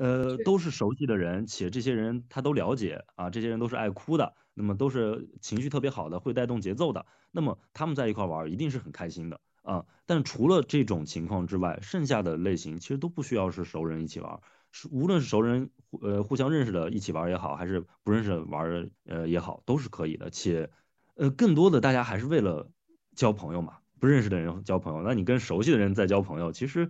[0.01, 9.85] 呃，都是熟悉的人，且这些人他都了解啊，这些人都是爱哭的，那么都是情绪特别好的，会带动节奏的，那么他们在一块玩一定是很开心的啊。
[10.07, 14.41] 但除了这种情况之外，剩下的类型其实都不需要是熟人一起玩，
[14.72, 15.70] 是无论是熟人
[16.01, 20.70] 呃互相认识的一起玩也好，还是不认识玩呃也好，都是可以的，且。
[21.16, 22.70] 呃，更多的大家还是为了
[23.14, 26.89] 交朋友嘛，不认识的人交朋友，那你跟熟悉的人在交朋友，其实，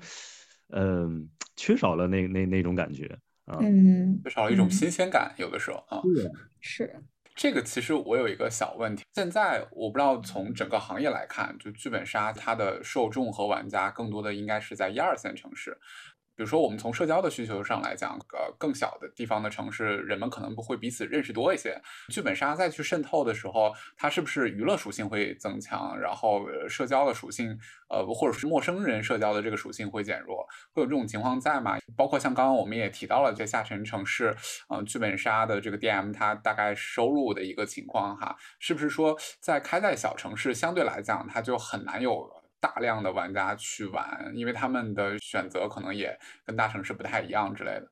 [0.72, 3.06] 嗯，缺少了那那那种感觉
[3.46, 6.00] 啊，嗯，缺少了一种新鲜感，有的时候啊，
[6.60, 7.02] 是。
[7.36, 15.78] 这个其实我有一个小问题，现在我不知道从整个行业来看，就剧本杀它的受众和玩家更多的应该是在一二线城市。
[16.40, 21.78] 比如说，我们从社交的需求上来讲，呃，更小的地方的城市，人们可能不会彼此认识多一些。
[22.08, 27.54] 剧本杀再去渗透的时候，它是不是娱乐属性会增强，然后社交的属性，
[27.90, 30.42] 呃，或者是陌生人社交的这个属性会减弱？
[30.72, 31.76] 会有这种情况在吗？
[31.94, 34.34] 包括像刚刚我们也提到了这下沉城市，
[34.70, 42.26] 嗯，剧本杀的这个 DM 它大概收入的一个情况哈，是不是说在开在小城市相对来讲，它就很难有？
[42.60, 47.90] 大量的玩家去玩，因为他们的选择可能也跟大城市不太一样之类的。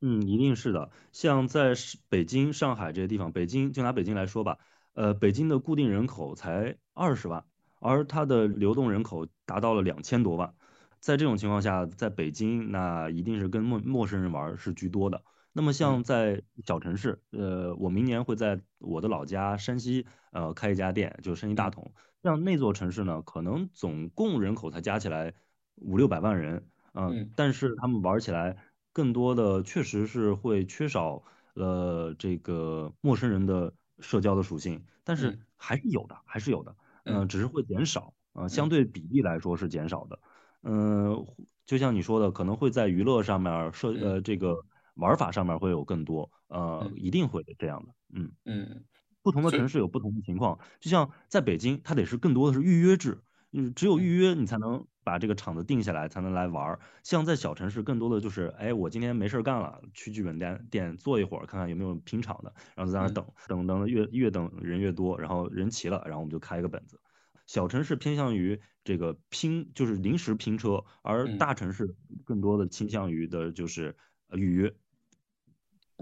[0.00, 0.90] 嗯，一定是的。
[1.12, 1.74] 像在
[2.08, 4.58] 北京、上海这些地方，北京就拿北京来说吧，
[4.94, 7.44] 呃，北京的固定人口才二十万，
[7.78, 10.52] 而它的流动人口达到了两千多万。
[10.98, 15.22] 在这种情况下，在北京那一定是跟陌陌生人玩是居多的。
[15.52, 21.92] 那么像在小城市，呃，我明年会在我的老家山西，呃，开一家店，就是山西大同。
[22.22, 25.34] 像那座城市呢，可能总共人口才加起来
[25.76, 28.56] 五六百万人，嗯，但是他们玩起来
[28.92, 31.22] 更多的确实是会缺少
[31.54, 36.74] 呃这个陌生人的社交的属性，但是还是有的，还是有的，
[37.04, 40.18] 嗯，只是会减少，呃，相对比例来说是减少的，
[40.62, 41.26] 嗯，
[41.66, 44.56] 就像你说的，可能会在娱乐上面设，呃，这个
[44.94, 48.84] 玩法上面会有更多，呃，一定会这样的，嗯嗯。
[49.22, 53.22] 不同的城市有不同的情况，就像在北京，它得是更多的是预约制，
[53.52, 56.80] 嗯，只有预约你才能把这个场子定下来，才能来玩儿。
[57.04, 67.00] 像在小城市，更多的就是，哎，我今天没事干了，去剧本店店坐一会儿，看看有没有拼场的，然后在那等等等，越越等人越多，然后人齐了，然后我们就开一个本子。
[67.46, 73.96] 小城市偏向于这个拼，就是临时拼车，而大城市更多的倾向于的就是
[74.36, 74.72] 预约。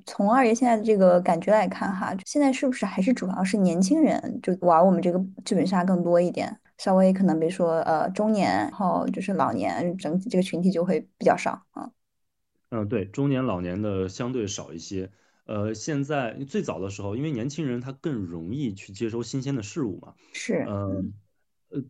[0.07, 6.59] 从二爷现在的这个感觉来看，哈，现在是不是还是主要是年轻人就玩我们这个剧本杀更多一点？
[6.78, 11.91] 稍微可能比如说呃中年，然后就是老年，整体这个群体就会比较少啊。
[12.70, 15.11] 嗯，对，中年老年的相对少一些。
[15.45, 20.14] 呃，现在最早的时候，因为年轻人他更容易去接收新鲜的事物嘛。
[20.33, 20.64] 是。
[20.66, 21.12] 嗯。
[21.68, 21.83] 呃，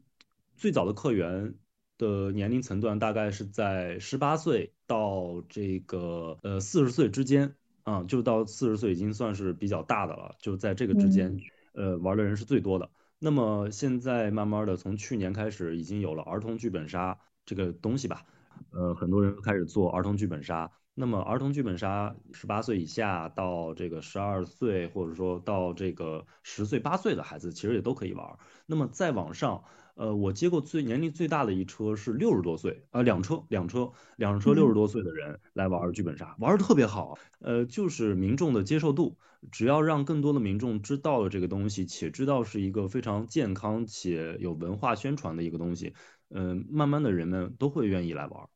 [0.56, 1.54] 最早的客源
[2.00, 7.54] 的年龄层段大概是在十八岁到这个呃四十岁之间。
[7.82, 11.34] 啊，就到四十岁已经算是比较大的了，就在这个之间，
[11.72, 12.88] 呃，玩的人是最多的。
[13.18, 18.22] 那么现在慢慢的，从去年开始，已经有了儿童剧本杀这个东西吧，
[18.70, 20.70] 呃，很多人都开始做儿童剧本杀。
[21.00, 28.38] 那么儿童剧本杀，十八岁以下到这个十二岁，或者说到这个十岁八岁的孩子，其实也都可以玩。
[28.66, 29.64] 那么再往上。
[29.94, 37.18] 呃，我接过最年龄最大的一车是六十多岁，啊，两车两车两车六十多岁的人来玩剧本杀，玩的特别好。
[37.40, 39.18] 呃，就是民众的接受度，
[39.50, 45.94] 只要让更多的民众知道了这个东西，且知道是一个非常健康且有文化宣传的一个东西，
[46.28, 48.48] 嗯，慢慢的人们都会愿意来玩。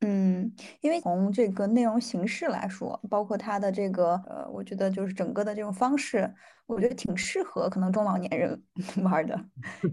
[0.00, 6.32] 嗯，因为从这个内容形式来说，包括它的这个呃，我觉得就是整个的这种方式，
[6.66, 8.62] 我觉得挺适合可能中老年人
[9.04, 9.38] 玩的，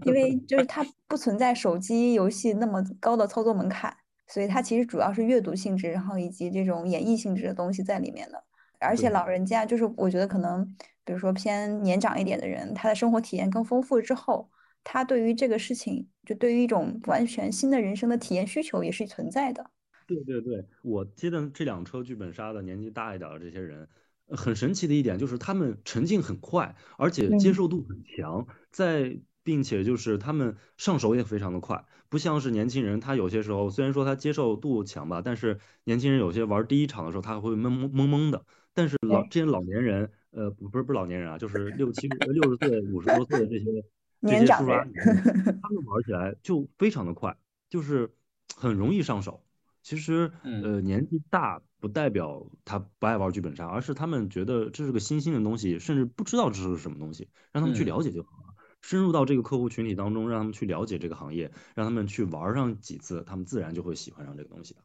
[0.06, 3.94] 因为就是它不存在手机游戏那么高的操作门槛，
[4.26, 8.42] 所以它其实主要是阅读性质，然后以及这种演绎性质的东西在里面的。
[8.80, 10.64] 而且老人家就是我觉得可能，
[11.04, 14.48] 比如说偏年长一点的人，他的生活体验更丰富之后，
[14.84, 19.70] 他对于这个事情，就对于一种完全新的人生的体验需求也是存在的。
[20.08, 23.86] 对对对，我接的这两车剧本杀的年纪大一点的这些人，
[24.28, 39.26] 很神奇的一点就是他们沉浸很快，而且接受度很强，在并且就是他们上手也非常的快，不像是年轻人，他有些时候虽然说他接受度强吧，但是年轻人有些玩第一场的时候他会懵懵懵懵的，但是老。
[39.28, 43.84] 这些老年人，呃不不是不是老年人啊，就是六七六十岁五十多岁的这些
[44.22, 44.92] 这些叔叔阿姨，
[45.62, 47.36] 他们玩起来就非常的快，
[47.68, 48.10] 就是
[48.56, 49.44] 很容易上手。
[49.82, 58.54] 其实，呃，年纪大不代表他不爱玩剧本杀，而是他们觉得这是个新兴的东西，甚至不知道这是什么东西，让他们去了解就好了。
[58.80, 64.80] 深入到这个客户群体当中，让他们去了解这个行业，让他们去玩上几次，他们自然就会喜欢上这个东西的。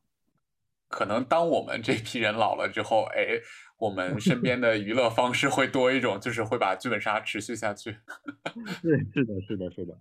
[0.87, 3.39] 可能当我们这批人老了之后，哎，
[3.79, 7.97] 我们身边的娱乐方式会多一种，就是会把剧本杀持续下去。
[8.81, 9.99] 对，是的，是的，是的。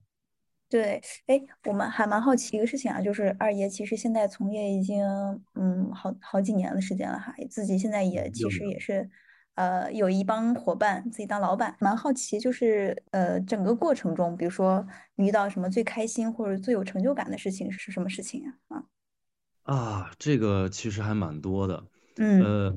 [0.73, 5.05] 对，哎，我们还蛮好奇一个事情啊，就是二爷其实现在从业已经
[5.55, 9.11] 嗯好好几年的时间了哈，自己现在也其实也是
[9.57, 18.85] 呃有一帮伙伴自己当老板，蛮好奇就是呃整个过程中，比如说遇到什么最开心或者最有成就感的事情是什么事情啊？
[19.65, 21.85] 啊，这个其实还蛮多的，
[22.17, 22.75] 嗯，呃，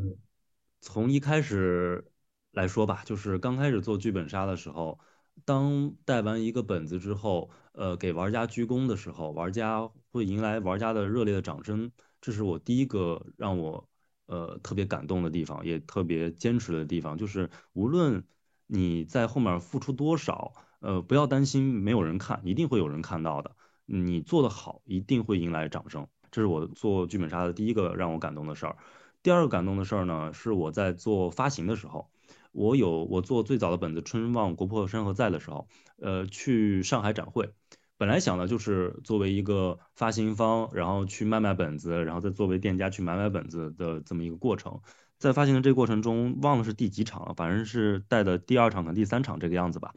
[0.82, 2.04] 从一开始
[2.52, 5.00] 来说吧，就是刚开始做剧本杀的时候，
[5.46, 13.90] 当带完一个本子之后，呃，给玩家鞠躬的时候，玩家会迎来玩家的热烈的掌声，这是我第一个让我
[14.28, 18.24] 呃特别感动的地方，也特别坚持的地方，就是无论
[18.66, 23.56] 你在后面付出多少，呃，不要担心没有人看，一定会有人看到的，
[23.86, 28.78] 你做得好，一定会迎来掌声，这是我做剧本杀的第一个让我感动的事儿。
[29.22, 32.10] 第二个感动的事儿呢，是我在做发行的时候。
[32.56, 37.54] 我有我做最早的本子《春望国破山河在》的时候，呃，去上海展会，
[37.98, 44.80] 本来想的就是作为一个发行方，然后去卖卖本子，然后再作为店家去买买本子的这么一个过程。
[45.20, 49.94] 在发行的这个过程中，忘了是第几场了，反正是带的第二场跟第三场这个样子吧。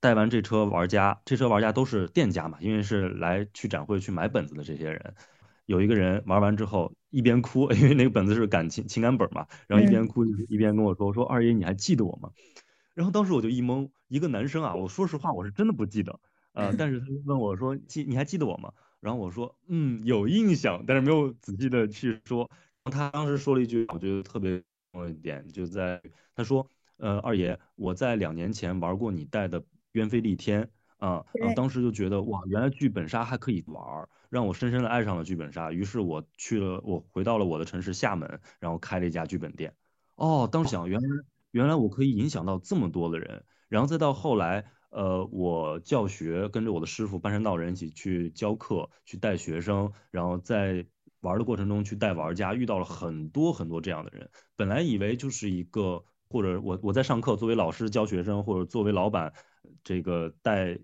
[0.00, 5.14] 带完这车玩家，这车玩家都是店家嘛，因为是来去展会去买本子的这些人。
[5.68, 12.30] 有一个人玩完之后一边哭，因为那个本子是感情情感本嘛，然后一边哭一边跟我说：“说二爷你还记得我吗？”
[12.96, 16.18] 然后当时我就一懵，一个男生啊，我说实话我是真的不记得，
[16.54, 22.50] 呃，但是他问我说：“记你还记得我吗？”然后我说：“嗯，有印象，但是没有仔细的去说。”
[22.90, 24.62] 他当时说了一句我觉得特别
[24.92, 26.00] 重要一点，就在
[26.34, 26.66] 他说
[26.96, 29.62] ：“呃，二爷，我在两年前玩过你带的
[29.92, 35.72] 鸢飞戾天。”啊，然后当时就觉得哇，原来剧本杀还可以玩儿，让我深深的爱上了剧本杀。
[35.72, 39.74] 于是我去了，我回到了我的城市厦门，然后开了一家剧本店。
[40.16, 41.08] 哦，当时想，原来
[41.52, 43.44] 原来我可以影响到这么多的人。
[43.68, 50.84] 然后再到后来，呃，我教学，跟着我的师傅半山道人一起去教课，去带学生，然后在
[51.20, 54.30] 玩的过程中去带玩家，遇到了很多很多这样的人。
[54.56, 59.32] 本来以为就是一个，或者我我在上课，作为老师教学生，或者作为老板。
[59.84, 60.78] 这个带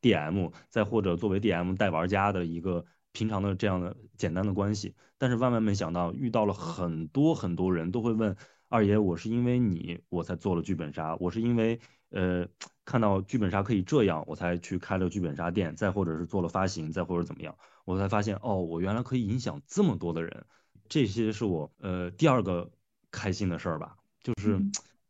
[0.00, 8.34] DM，再或者作为 DM 带玩家的一个平常的这样的简单的关系，但是万万没想到遇到了很多很多人都会问
[8.68, 11.78] 二爷，我是因为你我才做了剧本杀，我是因为
[12.10, 12.46] 呃
[12.84, 20.46] 看到剧本杀可以这样，我才去开了剧本杀店，再或者是做了发行，再或者怎么样，我才发现哦，我原来可以影响这么多的人，
[20.88, 22.70] 这些是我呃第二个
[23.10, 24.58] 开心的事儿吧，就是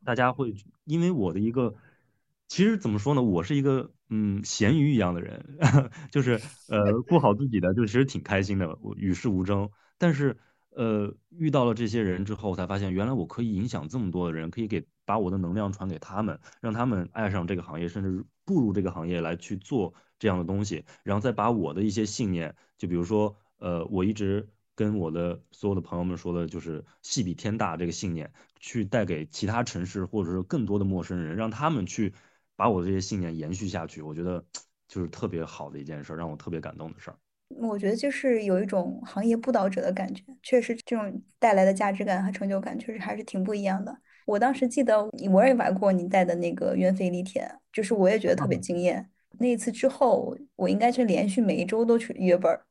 [0.04, 1.74] 大家会因为我的一个。
[2.48, 5.56] 其实怎么说呢，我是一个嗯咸鱼一样的人，
[6.10, 9.70] 就是呃过好自己的，就其实挺开心的，我与世无争。
[9.98, 10.36] 但是
[10.70, 32.12] 呃遇到了这些人之后，才发现原来我可以影响这么多的人，可以给把我的能量传给他们，让他们爱上这个行业，甚至步入这个行业来去做这样的东西，然后再把我的一些信念，就比如说呃我一直跟我的所有的朋友们说的就是戏比天大这个信念，去带给其他城市或者是更多的陌生人，让他们去。
[32.56, 34.44] 把我这些信念延续下去，我觉得
[34.86, 37.16] 就是特别好的一件事，让我特别感动的事儿。
[37.48, 43.98] 我觉得就是有一种行业布道者的感觉，确实这种带来的价值感和成就感，确实还是挺不一样的。
[44.26, 49.08] 我当时记得我也玩过你带的那个鸢飞戾天，就是我也觉得特别惊艳。
[49.38, 52.62] 那一次之后，我应该是连续每一周都去约本儿，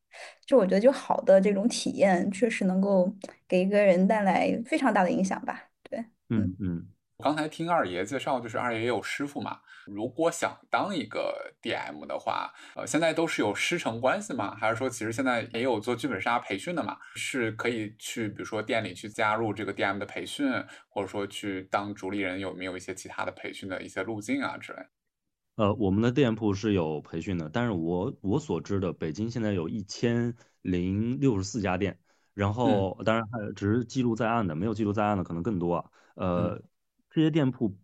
[0.46, 3.14] 就我觉得就好的这种体验，确实能够
[3.48, 5.70] 给一个人带来非常大的影响吧。
[5.90, 6.00] 对，
[6.30, 6.88] 嗯嗯。
[7.18, 9.60] 我刚才听二爷介绍，就是二爷也有师傅嘛。
[9.86, 14.56] 如果想当一个 DM 的话，呃，现在都是有师承关系吗？
[14.56, 16.98] 还是说其实现在也有做剧本杀培训的嘛？
[17.16, 20.50] 是可以去，比如说店里去加入这个 DM 的培训，
[20.88, 24.80] 或者说去当主理人，有没有一些其他的培训的一些路径啊之类？
[25.60, 32.00] 呃，我们的店铺是有培训的，但是我我所知的，北京现在有一千零六十四家店，
[32.34, 35.92] 然后当然还只是记录在案的，没有记录在案的可能更多啊。
[36.16, 36.62] 呃。
[37.12, 37.76] 这些店铺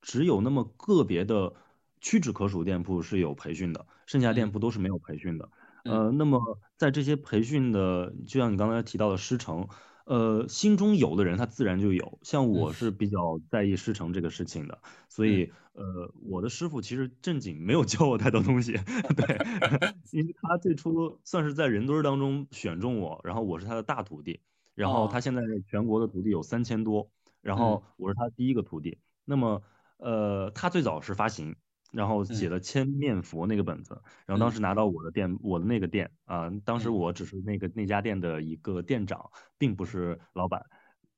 [0.00, 1.52] 只有那么个别的
[2.00, 5.48] 屈指可数店铺是有培训的，剩下店铺都是没有培训的。
[5.84, 6.40] 呃，那么
[6.78, 9.68] 在这些培训的，就像你刚才提到的师承，
[10.10, 12.18] 呃，心中有的人他自然就有。
[12.22, 18.72] 像我是比较在意师承这个事情的，所以呃，我的师傅其实正经没有教我太多东西，
[19.16, 19.38] 对，
[20.10, 24.40] 因为他最初算是在人堆当中选中我，然后我是他的大徒弟，
[24.74, 27.08] 然后他现在全国的徒弟有三千多。
[27.40, 29.62] 然后我是他第一个徒弟，那么
[29.96, 31.54] 呃，他最早是发行，
[31.92, 40.64] 然后写了千面佛那个本子，然后当时拿到我的店，我的那个店啊，当时我只是那个那家店的一个店长，并不是老板，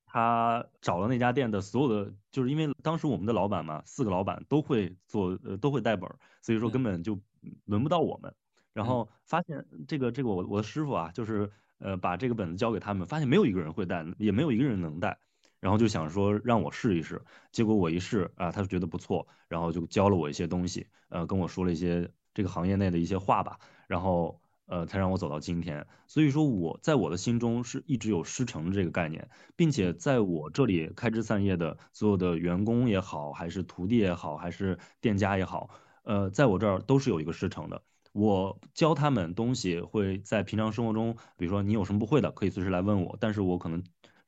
[0.06, 6.08] 他找了那家店的所有的，就是因为当时我们的老板嘛，四个老板都会做，呃，都会带本，
[6.40, 7.20] 所以说根本就
[7.64, 8.34] 轮不到我们，
[8.72, 15.18] 然后发现这个这个我我的师傅啊，就是呃把这个本子交给他们，发现没有一个人会带，也没有一个人能带。
[15.62, 23.60] 然后就想说让我试一试，结果我一试啊，他就觉得不错，然后就教了我一些东西，呃，跟我说了一些这个行业内的一些话吧。
[23.86, 25.86] 然后呃，才让我走到今天。
[26.06, 35.70] 所以说，我在我的心中是一直有师承这个概念，并且在我这里开枝散叶的所有的员工也好，还是徒弟也好，还是店家也好，
[36.02, 37.82] 呃，在我这儿都是有一个师承的。
[38.12, 43.16] 我教他们东西会在平常生活中，比如说你有什么不会的，可以随时来问我。
[43.20, 43.82] 但是我可能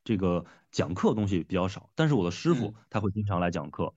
[0.05, 3.93] 这个讲课东西比较少，但是我的师傅他会经常来讲课。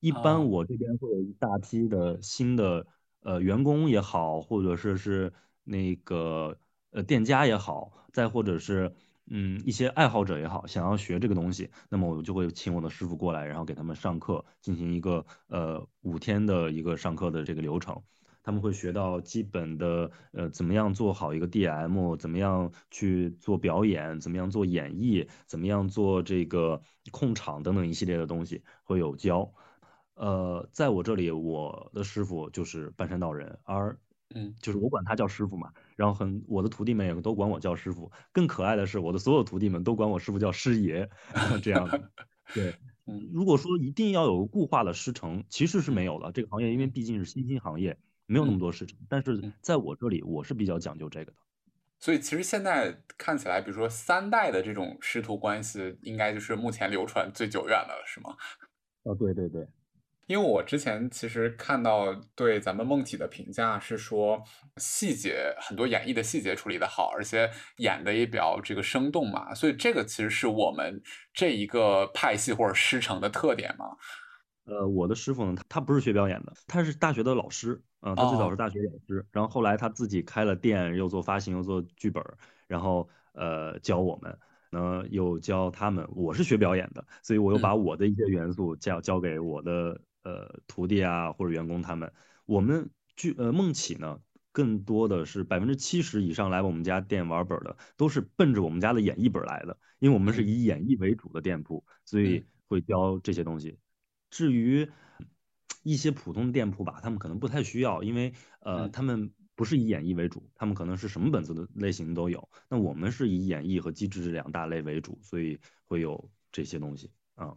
[0.00, 2.86] 一般我这边会有一大批的新的
[3.22, 5.32] 呃员工也好，或者是是
[5.62, 6.58] 那个
[6.90, 8.92] 呃店家也好，再或者是
[9.26, 18.02] 嗯一些爱好者也好，想要学这个东西，那么我就会请我的师傅过来，然后给他们上课，进行一个呃五天的一个上课的这个流程。
[18.44, 29.52] 他们会学到基本的，呃，怎么样做好一个 DM，怎么样去做表演，怎么样做演绎，怎么样做这个控场等等一系列的东西会有教。
[30.14, 33.98] 呃，在我这里，我的师傅就是半山道人，而
[34.34, 35.72] 嗯，就是我管他叫师傅嘛。
[35.96, 38.12] 然后很我的徒弟们也都管我叫师傅。
[38.30, 41.08] 更可爱的是，我的所有徒弟们都管我师傅叫师爷，
[41.62, 42.10] 这样的。
[42.54, 42.74] 对，
[43.32, 46.30] 如果说一定要有固化的师承，其实是没有的。
[46.30, 47.98] 这个行业因为毕竟是新兴行业。
[48.26, 51.36] 没有那么多事情，但是在我这里，我是比较讲究这个的。
[51.98, 58.36] 所以其实现在看起来，比如说三代的这种师徒关系，应该就是目前流传最久远的了，是吗？
[59.04, 59.66] 啊，对对对。
[60.26, 64.42] 因为我之前其实看到对咱们梦体的评价是说，
[64.78, 71.02] 细节很多演绎的细节处理的好，而且演的也比较这个生动嘛，所以这个其实是我们
[71.34, 73.96] 这一个派系或者师承的特点嘛。
[74.64, 82.24] 呃，我的师傅呢，他他不是学表演的，他是大学的老师，嗯，他最早是大学老师，然后后来他自己开了店，又做发行，又做剧本，
[82.66, 84.38] 然后呃教我们，
[84.70, 86.08] 呢又教他们。
[86.14, 92.10] 我是学表演的，所以我又把我的一些元素教教给我的呃徒弟啊或者员工他们。
[92.46, 94.18] 我们剧呃梦起呢，
[94.50, 103.78] 更多的是百分之七十以上来我们家店玩本的，都是奔着我们家的演绎本来的，因为我们是以演绎为主的店铺，所以会教这些东西。
[104.34, 104.90] 至于
[105.84, 112.48] 一些普通店铺吧，他们可能不太需要，因为呃，他们不是以演绎为主，他们可能是什么本子的类型都有。
[112.68, 117.56] 那我们是以演绎和机制这两大类为主，所以会有这些东西啊。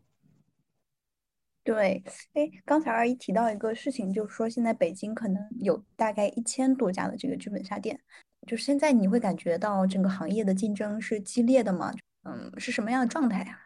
[1.63, 2.03] 对，
[2.33, 7.99] 哎，刚才二姨提到一个事情，就是说现在北京可能有大概一千多家的这个剧本杀店，
[8.45, 11.91] 就是现在你会感觉到整个行业的竞争是激烈的吗？
[12.21, 13.59] 嗯，是什么样的状态呀？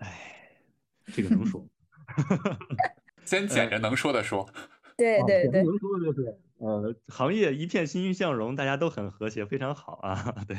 [0.00, 0.50] 哎，
[1.06, 1.66] 这个能说。
[3.24, 4.48] 先捡着能说的说，
[4.96, 10.34] 对对对，能说的就是，呃，行业一片欣欣向荣，大家都很和谐，非常好啊。
[10.46, 10.58] 对，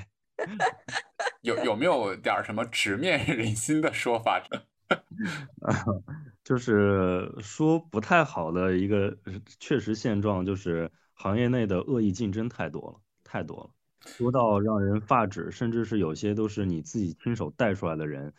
[1.41, 4.41] 有有没有点什么直面人心的说法？
[6.43, 9.17] 就是说不太好的一个
[9.59, 13.69] 确实现状，就是行业内的恶意竞争太多了，太多了，
[14.17, 18.33] 多到让人发指，甚至是有些都是你自己亲手带出来的人。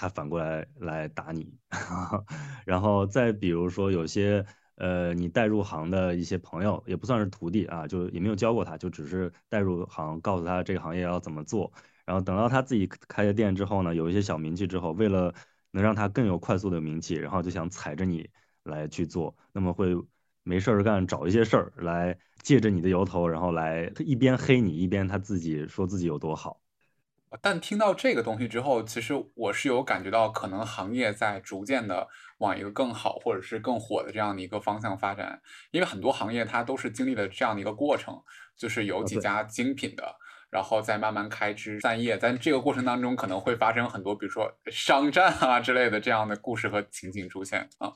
[0.00, 1.52] 他反过来来打你，
[2.64, 4.46] 然后再比如说有些
[4.76, 11.72] 呃你带入行的一些朋友，也不算是徒弟啊，就也没有教过他，就只是带入行，告诉他这个行业要怎么做。
[12.04, 15.34] 然后等到他自己开了店之后呢，有一些小名气之后，为了
[15.72, 18.30] 能让他更有快速的名气，然后就想踩着你
[18.62, 19.96] 来去做，那么会
[20.44, 26.60] 没事儿干找一些事儿来借着你的由头，然后来一边黑你，一边他自己说自己有多好。
[27.42, 32.08] 但听到这个东西之后，其实我是有感觉到，可能行业在逐渐的
[32.38, 35.40] 往一个更好或者是更火的这样的一个方向发展。
[35.70, 38.22] 因为很多行业它都是经历了这样的一个过程，
[38.56, 40.16] 就是有几家精品的，
[40.50, 42.16] 然后再慢慢开枝散叶。
[42.16, 47.92] 但这个过程当中，可能会发生很多，比如说商战啊之类的这样的故事和情景出现啊。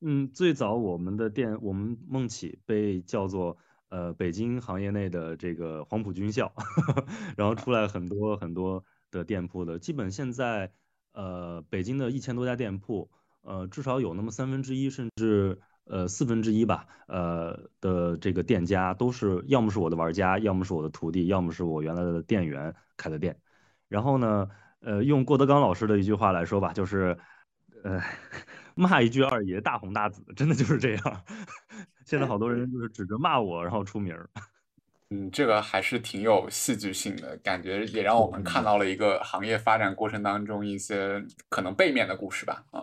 [0.00, 3.58] 嗯，最早我们的店，我们梦起被叫做。
[3.92, 6.50] 呃，北京行业内的这个黄埔军校，
[7.36, 10.72] 然后出来很多很多的店铺的，基本现在
[11.12, 13.10] 呃北京的一千多家店铺，
[13.42, 23.38] 呃至少有那么三分之一甚至呃四分之一吧，呃的这个店家都是要么是我的玩家，要么是我的徒弟，要么是我原来的店员开的店。
[23.88, 24.48] 然后呢，
[24.80, 27.18] 呃用郭德纲老师的一句话来说吧，就是
[27.84, 28.00] 呃
[28.74, 31.24] 骂一句二爷大红大紫，真的就是这样。
[32.04, 34.28] 现在好多人就是指着骂我，然后出名儿。
[35.10, 42.64] 嗯，这个还是挺有戏剧性的感觉，也让我们看到了一个行业发展过程当中一些可能背面的故事吧。
[42.70, 42.80] 啊，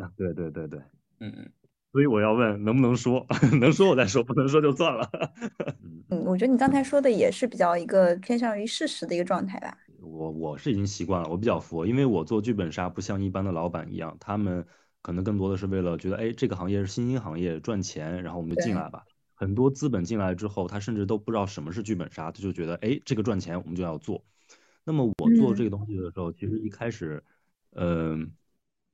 [0.00, 0.80] 啊，对对对对，
[1.20, 1.52] 嗯嗯。
[1.92, 3.24] 所以我要问，能不能说？
[3.60, 5.08] 能说我再说，不能说就算了。
[6.10, 9.78] 嗯，我觉得你刚才说的也是比较一个偏向于事实的一个状态吧。
[10.00, 14.66] 我我是已经习惯了，我比较佛，因为我做剧本杀不像一般的老板一样，他们。
[15.08, 19.06] 可能更多的是为了觉得，哎，这个行业是新兴行业，赚钱，然后我们就进来吧。
[19.32, 24.22] 很多资本进来之后，他甚至都不知道什么是剧本杀，他就觉得哎，这个赚钱我们就要做。
[24.84, 27.24] 那么我做这个东西的时候，其实一开始，
[27.70, 28.32] 嗯，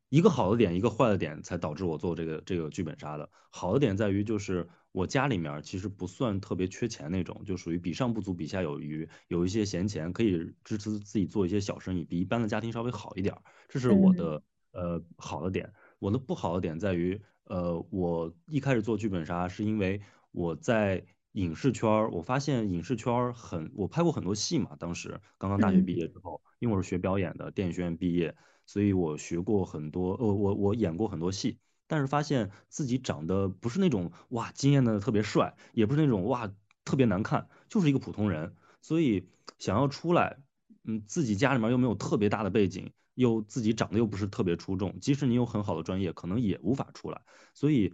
[0.09, 3.29] 一个好的点，一个坏的点，才导致我做这个这个剧本杀的。
[3.51, 13.37] 好的点在于就是我家里面其实不算特别缺钱那种，就属于比上不足，比下有余，有一些闲钱可以支持自己做一些小生意，比一般的家庭稍微好一点。
[13.69, 14.41] 这是我的
[14.71, 15.73] 呃好的点。
[15.99, 17.21] 我的不好的点在于。
[17.47, 24.75] 呃，我一开始做剧本杀是因为我在影视圈儿，我发现影视圈儿很，我拍过很多戏嘛。
[24.79, 28.35] 当时刚刚大学毕业之后，因为我是学表演的，电影学院毕业，
[28.65, 36.51] 所以我学过很多，呃，我我演过很多戏，但是发现自己长得不是那种哇惊艳的特别帅，也不是那种哇
[36.87, 38.55] 特别难看，就是一个普通人。
[38.81, 39.29] 所以
[39.59, 40.39] 想要出来，
[40.85, 42.91] 嗯，自己家里面又没有特别大的背景。
[43.15, 47.21] 又自己长得又不是特别出众，即使你有很好的专业，可能也无法出来。
[47.53, 47.93] 所以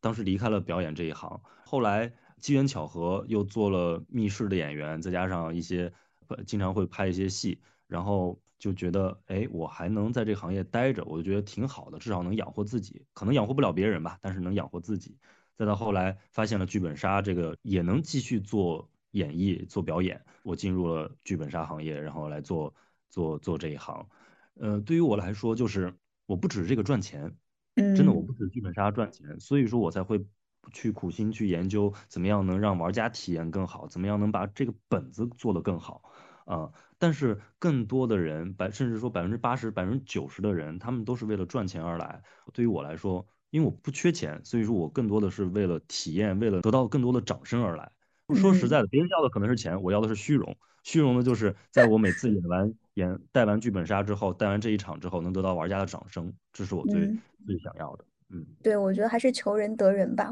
[0.00, 5.92] 当时离开了表演这一行，后来机缘巧合又做了密室的演员，再加上一些
[6.28, 15.16] 呃经常会拍一些戏，然后就觉得哎，我还能在这个行业待着，我就觉得挺好的，至少能养活自己，可能养活不了别人吧，但是能养活自己。
[15.56, 22.74] 再到后来发现了剧本杀这个也能继续做演绎、做表演，我进入了剧本杀行业，然后来做
[23.10, 24.08] 做做这一行。
[24.54, 25.94] 呃，对于我来说，就是
[26.26, 27.36] 我不止这个赚钱，
[27.74, 30.24] 真的我不止剧本杀赚钱，所以说我才会
[30.72, 36.02] 去苦心去研究怎么样能让玩家体验更好，怎么样能把这个本子做得更好
[36.44, 36.70] 啊。
[36.98, 42.22] 但是更多的人，百甚至说百分之八十、百分之九十的人，他们都是为了赚钱而来。
[42.52, 47.90] 对于我来说，因为我不缺钱，所以说我更多的是为了体验，为了得到更多的掌声而来。
[48.36, 50.56] 说实在的，别人要的可能是钱，我要的是虚荣。
[50.82, 52.72] 虚荣的就是在我每次演完。
[52.96, 57.06] 演带完剧本杀之后，带完这一场之后，能得到玩家的掌声，这是我最
[57.46, 58.04] 最想要的。
[58.28, 60.30] 嗯，对，我觉得还是求人得人吧。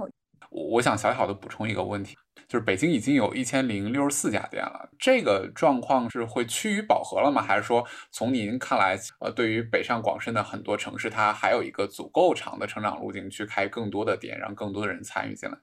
[0.51, 2.15] 我我想小小的补充一个问题，
[2.47, 7.41] 就是北京已经有一千零六十四家店了，这个状况是会趋于饱和了吗？
[7.41, 7.83] 还是说
[8.13, 15.57] 从您看来，呃，对于北上广深的很多城市，它还有一个足够长的成长路径去开更多的店，让更多的人参与进来？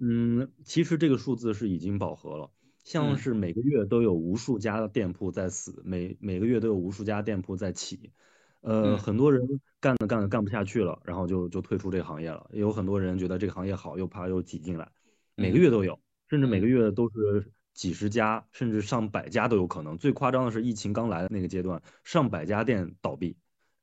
[0.00, 2.50] 嗯，其实这个数字是已经饱和了。
[2.84, 8.10] 像是每个月都有无数家店铺在死，每每个月都有无数家店铺在起，
[8.60, 12.50] 呃，很多人干着干着干不下去了，然后就就退出这个行业了。
[12.52, 14.90] 也有很多人觉得这个行业好，又怕又挤进来，
[15.36, 19.96] 每个月都有，甚至每个月都是几十家，甚至上百家都有可能。
[19.96, 23.36] 最夸张的是疫情刚来的那个阶段，上百家店倒闭。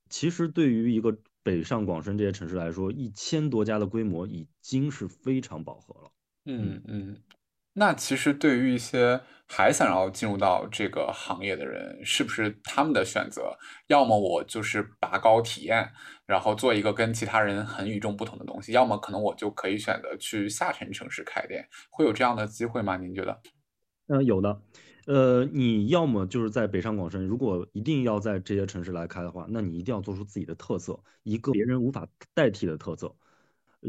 [0.10, 6.12] 其实对于一个北上广深这些城市来说，一千多家的规模已经是非常饱和了。
[6.46, 7.18] 嗯嗯。
[7.80, 13.58] 那其实对于一些还想要进入到这个行业的人，是不是他们的选择？
[13.88, 15.90] 要么我就是拔高体验，
[16.26, 21.66] 然后做一个跟其他人很与众不同的东西；要么可能我就可以选择去下沉城市开店。
[21.90, 22.98] 会有这样的机会吗？
[22.98, 23.42] 您觉得？
[24.08, 24.62] 嗯，有的。
[25.08, 32.06] 呃，你要么就是在北上广深，如果一定要在这些城市来开的话，那你一定要做出自己的特色，一个别人无法
[32.36, 33.16] 代替的特色。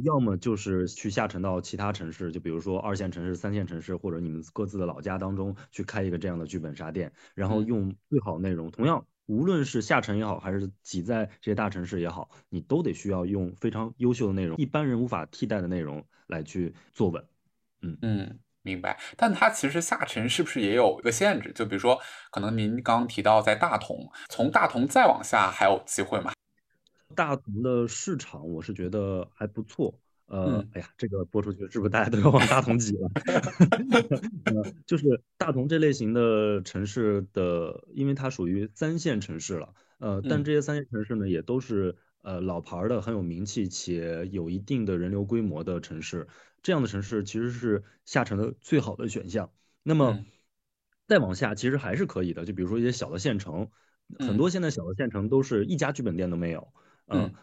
[0.04, 8.70] 要么就是去下沉到其他城市，就比如说二线城市、三线城市，或者你们各自的老家当中去开一个这样的剧本杀店，然后用最好的内容。
[8.70, 17.24] 同样，无论是下沉也好，还是挤在这些大城市也好，你都得需要用非常优秀的内容，一般人无法替代的内容来去做稳。
[17.82, 18.98] 嗯嗯，明白。
[19.16, 21.52] 但它其实下沉是不是也有一个限制？
[21.52, 21.98] 就比如说，
[22.30, 26.32] 可能您刚提到在大同，从大同再往下还有机会吗？
[27.14, 29.98] 大同的市场，我是觉得还不错。
[30.26, 33.10] 呃，哎呀，这个播出去是不是大家都要往大同挤了？
[34.86, 39.74] 就是大同这类型的城市的，因为它属于三线城市了。
[39.98, 46.28] 呃，但这些三线城市呢，也都是呃老牌的、很有名气且有一定的人流规模的城市。
[46.62, 49.50] 这样的城市其实是下沉的最好的选项。
[49.82, 50.24] 那么
[51.08, 52.44] 再往下，其实还是可以的。
[52.44, 53.68] 就比如说一些小的县城，
[54.20, 56.60] 很多现在小的县城都是一家剧本店都没有。
[56.60, 56.89] 嗯，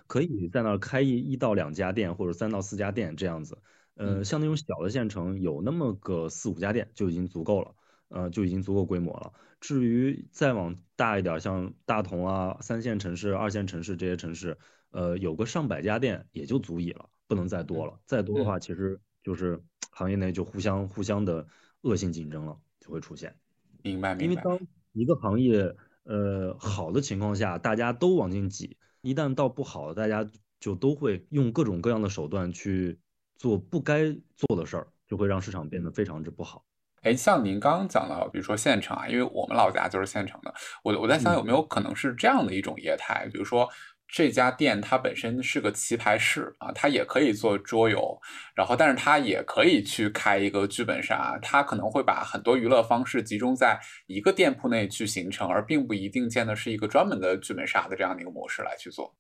[0.08, 3.58] 可以在那儿开一一到两家店，或者三到四家店这样子。
[3.96, 7.76] 呃，像那种小的县城，有那么个四五家店就已经足够了，
[8.10, 9.34] 呃，就已经足够规模了。
[9.60, 14.60] 至于再往大一点，像大同啊、三线城市、二线城市这些城市，
[14.92, 18.00] 呃，有个上百家店也就足以了，不能再多了。
[18.06, 21.48] 再多的话，其实就是行业内就互相互相的
[21.82, 23.36] 恶性竞争了，就会出现。
[23.82, 24.24] 明白，明白。
[24.26, 24.60] 因为当
[24.94, 28.78] 一个行业呃好的情况下，大家都往进挤。
[29.08, 30.28] 一旦到不好，大家
[30.60, 33.00] 就都会用各种各样的手段去
[33.38, 36.66] 做不该做的事儿，就会让市场变得非常之不好。
[37.04, 40.54] 哎，像您刚刚讲到，比如说县城啊，因为我们老家就是县城的，
[40.84, 43.70] 我我在想有没有可能是这样的一种业态，比如说
[44.08, 48.20] 这家店它本身是个棋牌室啊，它也可以做桌游，
[48.56, 59.14] 然后但是它也可以去开一个剧本杀，它可能会把很多娱乐方式集中在一个店铺内去形成，而并不一定建的是一个专门的剧本杀的这样的一个模式来去做。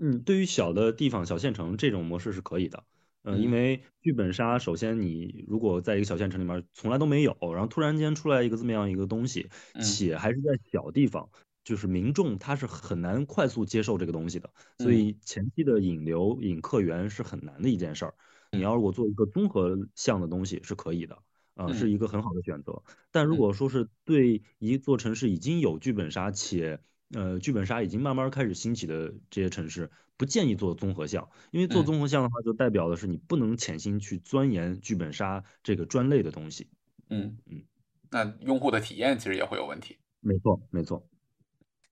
[0.00, 2.82] 嗯，对于小的地方、小县城这种模式是可以的。
[3.24, 9.50] 嗯，因为剧本杀，首先你如果在一个小县城里面从来都没有，然后突然间出来一个这么样一个东西，
[9.82, 11.28] 且还是在小地方。
[11.68, 18.14] 就是民众他是很难快速接受这个东西的，所以前期的引流引客源是很难的一件事儿。
[18.52, 21.18] 你要如果做一个综合项的东西是可以的，
[21.56, 22.82] 啊，是一个很好的选择。
[23.10, 26.80] 但如果说是对一座城市已经有剧本杀且
[27.12, 36.70] 呃剧本杀已经慢慢开始兴起的这些城市，不建议做综合项，因为做综合项的话就代表的是你不能潜心去钻研剧本杀这个专类的东西。
[37.10, 37.62] 嗯嗯，
[38.10, 39.98] 那用户的体验其实也会有问题。
[40.20, 41.06] 没错，没错。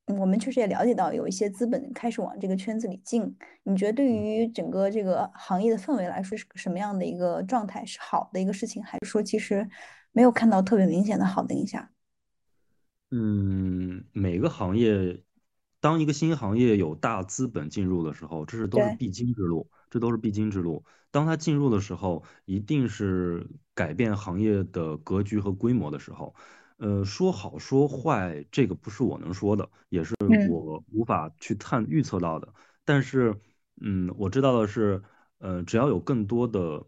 [0.07, 3.36] 我们确实也了解到有一些资本开始往这个圈子里进。
[3.64, 7.84] 你觉得对于整个这个行业的氛围来说，是什么样的一个状态？
[7.84, 9.68] 是好的一个事情，还是说其实
[10.12, 11.88] 没有看到特别明显的好的影响？
[13.11, 15.22] 嗯，每个行业，
[15.80, 20.84] 当一个新行业有大资本进入的时候，这是都是必经之路，这都是必经之路。
[21.11, 26.34] 当它进入的时候，一定是改变行业的格局和规模的时候。
[26.78, 30.14] 呃，说好说坏，这个不是我能说的，也是
[30.50, 32.52] 我无法去探预测到的。
[32.84, 33.34] 但是，
[33.80, 35.02] 嗯，我知道的是，
[35.38, 36.86] 呃，只要有更多的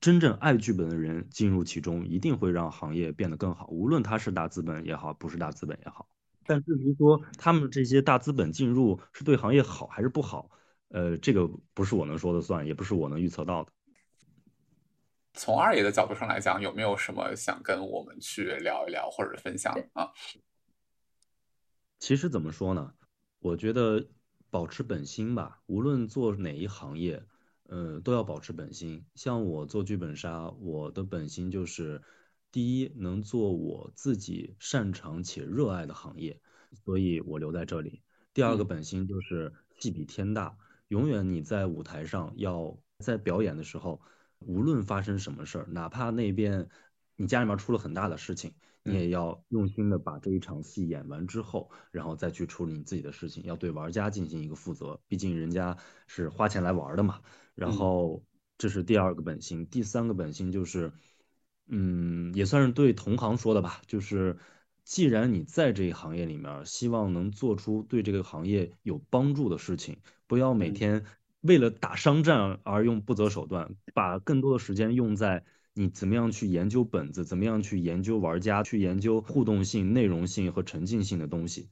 [0.00, 3.66] 真正爱剧本的人进入其中，一定会让行业变得更好。
[3.68, 6.08] 无论他是大资本也好，不是大资本也好。
[6.46, 10.50] 但至于说他们这些大资本进入是对行业好还是不好，
[10.88, 13.72] 呃，这个不是我能说的算，也不是我能预测到的。
[15.32, 20.10] 从二爷的角度上来讲，有没有什么想跟我们去聊一聊或者分享啊？
[21.98, 22.92] 其实怎么说呢？
[23.38, 24.08] 我觉得
[24.50, 27.22] 保持本心吧，无论做哪一行业，
[27.68, 29.06] 呃，都要保持本心。
[29.14, 32.02] 像我做剧本杀，我的本心就是，
[32.50, 36.40] 第一，能做我自己擅长且热爱的行业，
[36.84, 38.02] 所以我留在这里。
[38.34, 40.56] 第二个本心就是戏比天大，
[40.88, 44.02] 永远你在舞台上要在表演的时候。
[44.40, 46.68] 无论发生什么事儿，哪怕那边
[47.16, 55.76] 你家里面出了很大的事情，你也要用心的把这一场戏演完之后，然后再去处理你自己的事情，要对玩家进行一个负责，毕竟人家
[56.06, 57.20] 是花钱来玩的嘛。
[57.54, 58.24] 然后
[58.56, 60.92] 这是第二个本心，第三个本心就是，
[61.68, 64.38] 嗯，也算是对同行说的吧，就是
[64.84, 71.04] 既然你在这一行业里面，希望能做出对这个行业有帮助的事情，不要每天。
[71.40, 81.70] 为了打商战而用不择手段，把更多的时间用在你怎么样去研究本子，怎么样去研究玩家，去研究互动性、内容性和沉浸性的东西，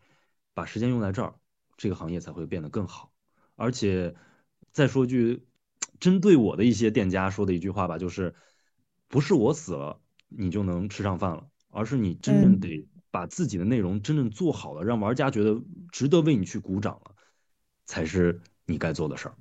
[0.55, 1.35] 把时间用在这儿，
[1.77, 3.13] 这个行业才会变得更好。
[3.57, 4.15] 而且
[4.73, 5.45] 再说句，
[6.01, 8.35] 针对我的一些店家说的一句话吧，就是
[9.09, 15.61] 不是我死了你就能吃上饭了，而是你真正得把自己的内容真正做好了，让玩家觉得
[15.93, 17.15] 值得为你去鼓掌了，
[17.85, 19.35] 才是你该做的事儿。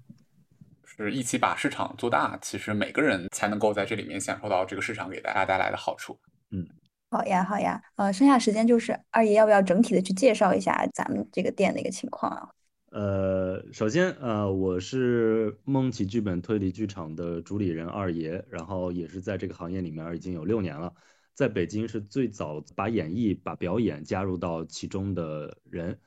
[0.97, 6.19] 是一起把市场做大，其实每个人才能够在这里面享受到这个市场给大家带来的好处。
[6.49, 6.67] 嗯，
[7.11, 12.49] 好呀，好呀，呃，剩下时间就是二爷要不要整体的去介绍一下咱们这个店的一个情况啊？
[12.89, 20.91] 呃，首先呃，我是梦起剧本推理剧场的主理人二爷，然后也是在这个行业里面已经有六年了，
[21.33, 25.99] 在北京是最早把演绎、把表演加入到其中的人。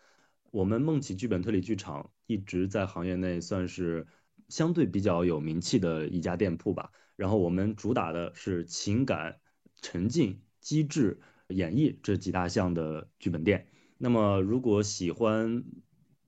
[0.50, 4.04] 我们梦起剧本推理剧场一直在行业内算是。
[4.50, 9.38] 相对比较有名气的一家店铺吧，然后我们主打的是情感、
[9.80, 13.66] 沉浸、机制、演绎这几大项的剧本店。
[13.96, 15.62] 那么，如果喜欢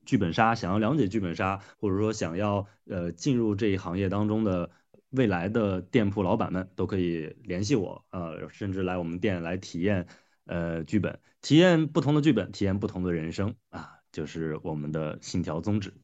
[0.05, 4.71] 剧本杀，想要了解剧本杀，或者说想要呃进入这一行业当中的
[5.11, 10.07] 未来的店铺老板们，都可以联系我，呃，甚至来我们店来体验
[10.45, 15.95] 呃剧本，体验不同的剧本，体验不同的人生啊，就是我们的信条宗旨。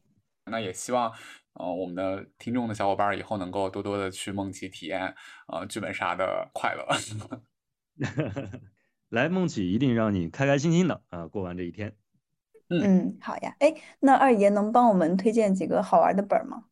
[0.45, 1.13] 那也希望。
[1.53, 5.13] 呃，我们的听众的小伙伴以后能够多多的去梦奇体验，
[5.47, 6.87] 呃，剧本杀的快乐。
[9.09, 11.95] 来梦奇，一定让你开开心心的啊，过完这一天。
[12.69, 13.55] 嗯，好呀。
[13.59, 16.65] 哎，那二爷能帮我们推荐几个好玩的本吗？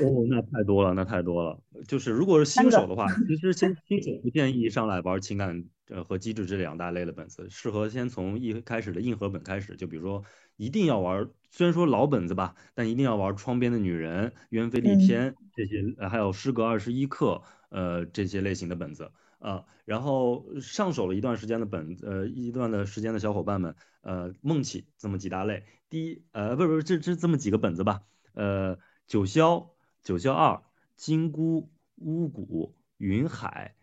[0.00, 1.60] 哦，那太多了，那太多了。
[1.86, 10.24] 就是如果是新手的话，其实先新手不建议上来玩情感呃和机制这两大类的本子，适合先从一开始的硬核本开始，就比如说。
[10.58, 28.00] 一定要玩，虽然说老本子吧，但一定要玩《窗边的女人》《鸢飞丽天》这些，呃，还有《诗格二十一课》呃这些类型的本子，啊，然后上手了一段时间的本，呃，一段的时间的小伙伴们，呃，梦起这么几大类，第一，呃，不是不是，这这这么几个本子吧，
[28.32, 29.68] 呃，九霄、
[30.06, 30.62] 九霄二、
[30.94, 33.74] 金箍、巫蛊、云海，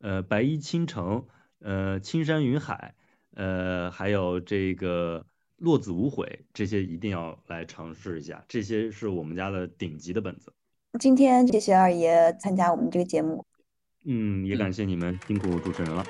[0.00, 1.24] 呃，白衣倾城，
[1.60, 2.96] 呃，青山云海，
[3.36, 5.24] 呃，还有这个
[5.56, 10.52] 落子无悔，这些一定要来尝试一下，这些是我们家的顶级的本子。
[10.98, 13.46] 今天谢谢二爷参加我们这个节目。
[14.04, 16.04] 嗯，也感谢你们辛苦主持人了。